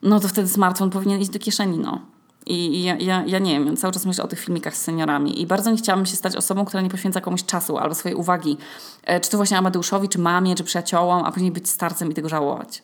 no 0.01 0.19
to 0.19 0.27
wtedy 0.27 0.49
smartfon 0.49 0.89
powinien 0.89 1.19
iść 1.19 1.29
do 1.29 1.39
kieszeni, 1.39 1.77
no. 1.77 2.01
I, 2.45 2.83
ja, 2.83 2.95
ja, 2.95 3.23
ja, 3.27 3.39
nie 3.39 3.63
wiem, 3.63 3.77
cały 3.77 3.93
czas 3.93 4.05
myślę 4.05 4.23
o 4.23 4.27
tych 4.27 4.39
filmikach 4.39 4.77
z 4.77 4.81
seniorami 4.81 5.41
i 5.41 5.47
bardzo 5.47 5.71
nie 5.71 5.77
chciałabym 5.77 6.05
się 6.05 6.15
stać 6.15 6.35
osobą, 6.35 6.65
która 6.65 6.81
nie 6.81 6.89
poświęca 6.89 7.21
komuś 7.21 7.43
czasu 7.43 7.77
albo 7.77 7.95
swojej 7.95 8.15
uwagi, 8.15 8.57
e, 9.03 9.19
czy 9.19 9.29
to 9.29 9.37
właśnie 9.37 9.57
Amadeuszowi, 9.57 10.09
czy 10.09 10.19
mamie, 10.19 10.55
czy 10.55 10.63
przyjaciołom, 10.63 11.23
a 11.25 11.31
później 11.31 11.51
być 11.51 11.69
starcem 11.69 12.11
i 12.11 12.13
tego 12.13 12.29
żałować. 12.29 12.83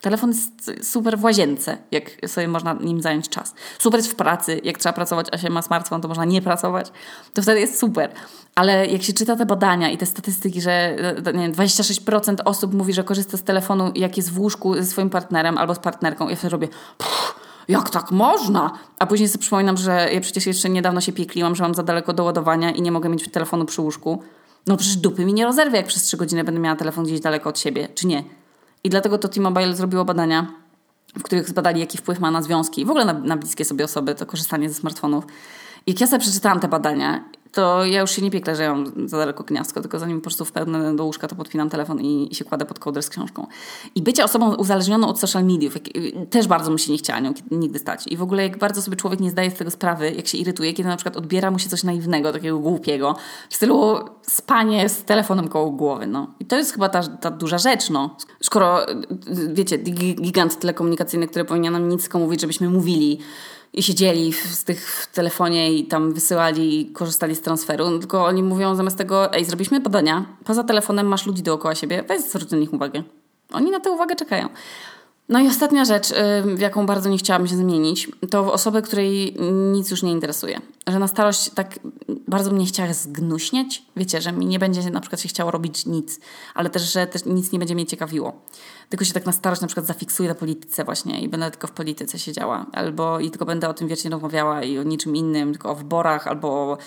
Telefon 0.00 0.30
jest 0.30 0.70
super 0.82 1.18
w 1.18 1.24
łazience, 1.24 1.78
jak 1.90 2.10
sobie 2.26 2.48
można 2.48 2.72
nim 2.72 3.02
zająć 3.02 3.28
czas. 3.28 3.54
Super 3.78 4.00
jest 4.00 4.12
w 4.12 4.14
pracy, 4.14 4.60
jak 4.64 4.78
trzeba 4.78 4.92
pracować, 4.92 5.26
a 5.32 5.38
się 5.38 5.50
ma 5.50 5.62
smartfon, 5.62 6.00
to 6.00 6.08
można 6.08 6.24
nie 6.24 6.42
pracować. 6.42 6.92
To 7.34 7.42
wtedy 7.42 7.60
jest 7.60 7.78
super. 7.78 8.10
Ale 8.54 8.86
jak 8.86 9.02
się 9.02 9.12
czyta 9.12 9.36
te 9.36 9.46
badania 9.46 9.90
i 9.90 9.98
te 9.98 10.06
statystyki, 10.06 10.60
że 10.60 10.72
e, 11.26 11.32
nie 11.32 11.42
wiem, 11.42 11.52
26% 11.52 12.36
osób 12.44 12.74
mówi, 12.74 12.92
że 12.92 13.04
korzysta 13.04 13.36
z 13.36 13.42
telefonu, 13.42 13.92
jak 13.94 14.16
jest 14.16 14.32
w 14.32 14.40
łóżku 14.40 14.74
ze 14.74 14.84
swoim 14.84 15.10
partnerem 15.10 15.58
albo 15.58 15.74
z 15.74 15.78
partnerką, 15.78 16.28
ja 16.28 16.36
sobie 16.36 16.50
robię... 16.50 16.68
jak 17.68 17.90
tak 17.90 18.10
można? 18.10 18.78
A 18.98 19.06
później 19.06 19.28
sobie 19.28 19.40
przypominam, 19.40 19.76
że 19.76 20.08
ja 20.12 20.20
przecież 20.20 20.46
jeszcze 20.46 20.68
niedawno 20.68 21.00
się 21.00 21.12
piekliłam, 21.12 21.54
że 21.54 21.62
mam 21.62 21.74
za 21.74 21.82
daleko 21.82 22.12
do 22.12 22.24
ładowania 22.24 22.70
i 22.70 22.82
nie 22.82 22.92
mogę 22.92 23.08
mieć 23.08 23.30
telefonu 23.30 23.64
przy 23.64 23.82
łóżku. 23.82 24.22
No 24.66 24.76
przecież 24.76 24.96
dupy 24.96 25.24
mi 25.24 25.34
nie 25.34 25.44
rozerwie, 25.44 25.76
jak 25.76 25.86
przez 25.86 26.02
3 26.02 26.16
godziny 26.16 26.44
będę 26.44 26.60
miała 26.60 26.76
telefon 26.76 27.04
gdzieś 27.04 27.20
daleko 27.20 27.48
od 27.48 27.58
siebie, 27.58 27.88
czy 27.94 28.06
nie? 28.06 28.24
I 28.86 28.90
dlatego 28.90 29.18
to 29.18 29.28
T-Mobile 29.28 29.74
zrobiło 29.74 30.04
badania, 30.04 30.46
w 31.18 31.22
których 31.22 31.48
zbadali, 31.48 31.80
jaki 31.80 31.98
wpływ 31.98 32.20
ma 32.20 32.30
na 32.30 32.42
związki 32.42 32.82
i 32.82 32.84
w 32.84 32.90
ogóle 32.90 33.04
na, 33.04 33.12
na 33.12 33.36
bliskie 33.36 33.64
sobie 33.64 33.84
osoby 33.84 34.14
to 34.14 34.26
korzystanie 34.26 34.68
ze 34.68 34.74
smartfonów. 34.74 35.24
I 35.86 35.90
jak 35.90 36.00
ja 36.00 36.06
sobie 36.06 36.20
przeczytałam 36.20 36.60
te 36.60 36.68
badania 36.68 37.24
to 37.56 37.84
ja 37.84 38.00
już 38.00 38.10
się 38.10 38.22
nie 38.22 38.30
pieklę, 38.30 38.56
że 38.56 38.62
ja 38.62 38.74
mam 38.74 39.08
za 39.08 39.16
daleko 39.16 39.44
gniazdko, 39.44 39.80
tylko 39.80 39.98
zanim 39.98 40.20
po 40.20 40.22
prostu 40.22 40.44
wpełnę 40.44 40.96
do 40.96 41.04
łóżka, 41.04 41.28
to 41.28 41.36
podpinam 41.36 41.70
telefon 41.70 42.00
i, 42.00 42.28
i 42.32 42.34
się 42.34 42.44
kładę 42.44 42.64
pod 42.64 42.78
kołdrę 42.78 43.02
z 43.02 43.10
książką. 43.10 43.46
I 43.94 44.02
bycie 44.02 44.24
osobą 44.24 44.54
uzależnioną 44.54 45.08
od 45.08 45.20
social 45.20 45.44
mediów, 45.44 45.74
jak, 45.74 45.84
też 46.30 46.46
bardzo 46.46 46.70
mi 46.70 46.78
się 46.78 46.92
nie 46.92 46.98
chciała 46.98 47.20
nigdy 47.50 47.78
stać. 47.78 48.06
I 48.06 48.16
w 48.16 48.22
ogóle 48.22 48.42
jak 48.42 48.58
bardzo 48.58 48.82
sobie 48.82 48.96
człowiek 48.96 49.20
nie 49.20 49.30
zdaje 49.30 49.50
z 49.50 49.54
tego 49.54 49.70
sprawy, 49.70 50.12
jak 50.16 50.26
się 50.26 50.38
irytuje, 50.38 50.72
kiedy 50.72 50.88
na 50.88 50.96
przykład 50.96 51.16
odbiera 51.16 51.50
mu 51.50 51.58
się 51.58 51.68
coś 51.68 51.84
naiwnego, 51.84 52.32
takiego 52.32 52.58
głupiego, 52.58 53.16
w 53.50 53.56
stylu 53.56 53.96
spanie 54.22 54.88
z 54.88 55.04
telefonem 55.04 55.48
koło 55.48 55.70
głowy, 55.70 56.06
no. 56.06 56.34
I 56.40 56.44
to 56.44 56.56
jest 56.56 56.72
chyba 56.72 56.88
ta, 56.88 57.02
ta 57.02 57.30
duża 57.30 57.58
rzecz, 57.58 57.90
no. 57.90 58.16
Skoro, 58.40 58.86
wiecie, 59.52 59.78
gigant 59.78 60.58
telekomunikacyjny, 60.58 61.28
który 61.28 61.44
powinien 61.44 61.72
nam 61.72 61.88
nic 61.88 62.14
mówić, 62.14 62.40
żebyśmy 62.40 62.70
mówili, 62.70 63.20
i 63.72 63.82
siedzieli 63.82 64.32
w, 64.32 64.54
z 64.54 64.64
tych 64.64 64.90
w 65.02 65.12
telefonie 65.12 65.72
i 65.72 65.84
tam 65.84 66.12
wysyłali 66.12 66.80
i 66.80 66.92
korzystali 66.92 67.34
z 67.34 67.40
transferu, 67.40 67.90
no, 67.90 67.98
tylko 67.98 68.24
oni 68.24 68.42
mówią 68.42 68.74
zamiast 68.74 68.98
tego, 68.98 69.32
ej, 69.32 69.44
zrobiliśmy 69.44 69.80
badania, 69.80 70.26
poza 70.44 70.64
telefonem 70.64 71.06
masz 71.06 71.26
ludzi 71.26 71.42
dookoła 71.42 71.74
siebie, 71.74 72.04
weź 72.08 72.22
zwróć 72.22 72.50
na 72.50 72.58
nich 72.58 72.72
uwagę. 72.72 73.02
Oni 73.52 73.70
na 73.70 73.80
tę 73.80 73.90
uwagę 73.90 74.16
czekają. 74.16 74.48
No 75.28 75.40
i 75.40 75.48
ostatnia 75.48 75.84
rzecz, 75.84 76.08
w 76.44 76.60
jaką 76.60 76.86
bardzo 76.86 77.08
nie 77.10 77.18
chciałabym 77.18 77.48
się 77.48 77.56
zmienić, 77.56 78.08
to 78.30 78.52
osobę, 78.52 78.82
której 78.82 79.36
nic 79.72 79.90
już 79.90 80.02
nie 80.02 80.12
interesuje. 80.12 80.60
Że 80.86 80.98
na 80.98 81.08
starość 81.08 81.50
tak 81.50 81.78
bardzo 82.28 82.50
mnie 82.50 82.66
chciała 82.66 82.92
zgnuśniać. 82.92 83.82
Wiecie, 83.96 84.20
że 84.20 84.32
mi 84.32 84.46
nie 84.46 84.58
będzie 84.58 84.90
na 84.90 85.00
przykład 85.00 85.20
się 85.20 85.28
chciało 85.28 85.50
robić 85.50 85.86
nic, 85.86 86.20
ale 86.54 86.70
też, 86.70 86.92
że 86.92 87.06
też 87.06 87.24
nic 87.24 87.52
nie 87.52 87.58
będzie 87.58 87.74
mnie 87.74 87.86
ciekawiło 87.86 88.32
tylko 88.88 89.04
się 89.04 89.12
tak 89.12 89.26
na 89.26 89.32
starość 89.32 89.60
na 89.60 89.66
przykład 89.66 89.86
zafiksuję 89.86 90.28
na 90.28 90.34
polityce 90.34 90.84
właśnie 90.84 91.20
i 91.20 91.28
będę 91.28 91.50
tylko 91.50 91.66
w 91.66 91.70
polityce 91.70 92.18
siedziała, 92.18 92.66
albo 92.72 93.20
i 93.20 93.30
tylko 93.30 93.44
będę 93.44 93.68
o 93.68 93.74
tym 93.74 93.88
wiecznie 93.88 94.10
rozmawiała 94.10 94.62
i 94.62 94.78
o 94.78 94.82
niczym 94.82 95.16
innym, 95.16 95.52
tylko 95.52 95.70
o 95.70 95.74
wyborach, 95.74 96.26
albo 96.26 96.48
o, 96.48 96.78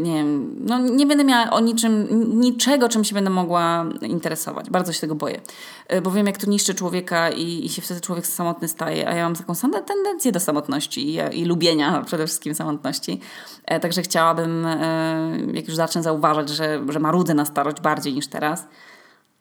nie 0.00 0.14
wiem, 0.14 0.56
no 0.60 0.78
nie 0.78 1.06
będę 1.06 1.24
miała 1.24 1.50
o 1.50 1.60
niczym, 1.60 2.08
niczego, 2.40 2.88
czym 2.88 3.04
się 3.04 3.14
będę 3.14 3.30
mogła 3.30 3.86
interesować. 4.02 4.70
Bardzo 4.70 4.92
się 4.92 5.00
tego 5.00 5.14
boję, 5.14 5.40
e, 5.88 6.00
bo 6.00 6.10
wiem, 6.10 6.26
jak 6.26 6.38
to 6.38 6.50
niszczy 6.50 6.74
człowieka 6.74 7.30
i, 7.30 7.64
i 7.64 7.68
się 7.68 7.82
wtedy 7.82 8.00
człowiek 8.00 8.26
samotny 8.26 8.68
staje, 8.68 9.08
a 9.08 9.14
ja 9.14 9.24
mam 9.24 9.36
taką 9.36 9.54
samą 9.54 9.82
tendencję 9.82 10.32
do 10.32 10.40
samotności 10.40 11.14
i, 11.14 11.40
i 11.40 11.44
lubienia 11.44 12.02
przede 12.06 12.26
wszystkim 12.26 12.54
samotności. 12.54 13.20
E, 13.64 13.80
także 13.80 14.02
chciałabym, 14.02 14.66
e, 14.66 15.38
jak 15.52 15.68
już 15.68 15.76
zacznę 15.76 16.02
zauważać, 16.02 16.48
że, 16.48 16.84
że 16.88 17.00
marudzę 17.00 17.34
na 17.34 17.44
starość 17.44 17.80
bardziej 17.80 18.14
niż 18.14 18.26
teraz, 18.26 18.64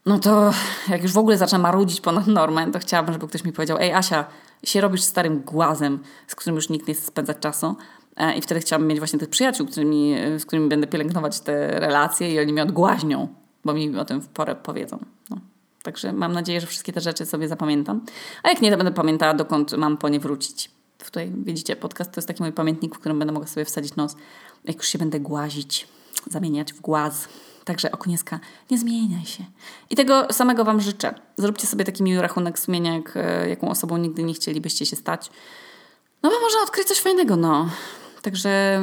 no 0.08 0.20
to 0.20 0.52
jak 0.90 1.04
już 1.04 1.12
w 1.12 1.18
ogóle 1.18 1.38
zacznę 1.38 1.60
marudzić 1.60 2.02
ponad 2.02 2.28
normę, 2.28 2.72
to 2.72 2.80
chciałabym, 2.80 3.14
żeby 3.14 3.28
ktoś 3.28 3.44
mi 3.44 3.54
powiedział, 3.54 3.78
ej 3.80 3.94
Asia, 3.94 4.26
się 4.64 4.82
robisz 4.82 5.02
starym 5.02 5.42
głazem, 5.42 6.00
z 6.28 6.36
którym 6.36 6.56
już 6.56 6.70
nikt 6.70 6.88
nie 6.88 6.94
chce 6.94 7.08
spędzać 7.08 7.38
czasu. 7.40 7.76
E, 8.18 8.38
I 8.38 8.42
wtedy 8.42 8.62
chciałabym 8.62 8.88
mieć 8.88 9.00
właśnie 9.00 9.20
tych 9.20 9.30
przyjaciół, 9.30 9.68
którymi, 9.68 10.16
z 10.38 10.46
którymi 10.46 10.70
będę 10.70 10.88
pielęgnować 10.88 11.40
te 11.40 11.80
relacje 11.80 12.34
i 12.34 12.40
oni 12.40 12.54
mnie 12.54 12.64
odgłaźnią, 12.64 13.28
bo 13.66 13.74
mi 13.74 13.98
o 13.98 14.06
tym 14.06 14.22
w 14.22 14.28
porę 14.28 14.56
powiedzą. 14.56 15.00
No. 15.30 15.38
Także 15.84 16.14
mam 16.14 16.34
nadzieję, 16.34 16.62
że 16.62 16.68
wszystkie 16.68 16.94
te 16.94 17.02
rzeczy 17.02 17.26
sobie 17.26 17.48
zapamiętam. 17.48 18.02
A 18.44 18.50
jak 18.50 18.62
nie, 18.62 18.72
to 18.72 18.78
będę 18.78 18.92
pamiętała, 18.92 19.34
dokąd 19.34 19.78
mam 19.78 19.98
po 19.98 20.10
nie 20.10 20.20
wrócić. 20.20 20.72
Tutaj 21.06 21.32
widzicie, 21.36 21.76
podcast 21.76 22.12
to 22.12 22.20
jest 22.20 22.28
taki 22.28 22.44
mój 22.44 22.52
pamiętnik, 22.52 22.96
w 22.96 23.00
którym 23.00 23.20
będę 23.20 23.34
mogła 23.34 23.48
sobie 23.48 23.66
wsadzić 23.66 23.96
nos, 23.96 24.16
jak 24.66 24.76
już 24.76 24.88
się 24.88 25.00
będę 25.00 25.20
głazić, 25.20 25.88
zamieniać 26.30 26.74
w 26.74 26.82
głaz. 26.82 27.28
Także 27.68 27.92
Oknieska, 27.92 28.40
nie 28.72 28.78
zmieniaj 28.78 29.26
się. 29.26 29.44
I 29.90 29.96
tego 29.96 30.28
samego 30.32 30.66
Wam 30.66 30.82
życzę. 30.82 31.14
Zróbcie 31.38 31.68
sobie 31.68 31.86
taki 31.86 32.04
miły 32.04 32.22
rachunek 32.22 32.60
sumienia, 32.60 32.94
jak, 32.96 33.18
e, 33.18 33.50
jaką 33.50 33.70
osobą 33.70 33.98
nigdy 33.98 34.24
nie 34.24 34.34
chcielibyście 34.34 34.86
się 34.86 34.96
stać. 34.96 35.30
No 36.24 36.30
bo 36.30 36.40
można 36.40 36.62
odkryć 36.64 36.88
coś 36.88 37.00
fajnego, 37.00 37.36
no. 37.36 37.70
Także 38.22 38.82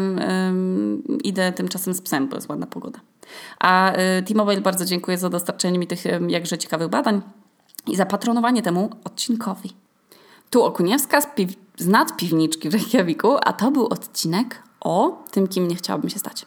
idę 1.24 1.52
tymczasem 1.52 1.94
z 1.94 2.00
psem, 2.00 2.28
bo 2.28 2.36
jest 2.36 2.48
ładna 2.48 2.66
pogoda. 2.66 3.00
A 3.58 3.92
y, 3.92 4.22
T-Mobile 4.22 4.60
bardzo 4.60 4.84
dziękuję 4.84 5.18
za 5.18 5.30
dostarczenie 5.30 5.78
mi 5.78 5.86
tych 5.86 6.04
jakże 6.28 6.58
ciekawych 6.58 6.88
badań 6.88 7.22
i 7.86 7.96
za 7.96 8.06
patronowanie 8.06 8.62
temu 8.62 8.90
odcinkowi. 9.04 9.72
Tu 10.50 10.62
Okuniewska 10.62 11.20
z, 11.20 11.26
piw- 11.26 11.56
z 11.76 11.86
nadpiwniczki 11.86 12.68
w 12.68 12.74
Reykjaviku, 12.74 13.36
a 13.44 13.52
to 13.52 13.70
był 13.70 13.86
odcinek 13.86 14.62
o 14.80 15.24
tym, 15.30 15.48
kim 15.48 15.68
nie 15.68 15.76
chciałabym 15.76 16.10
się 16.10 16.18
stać. 16.18 16.46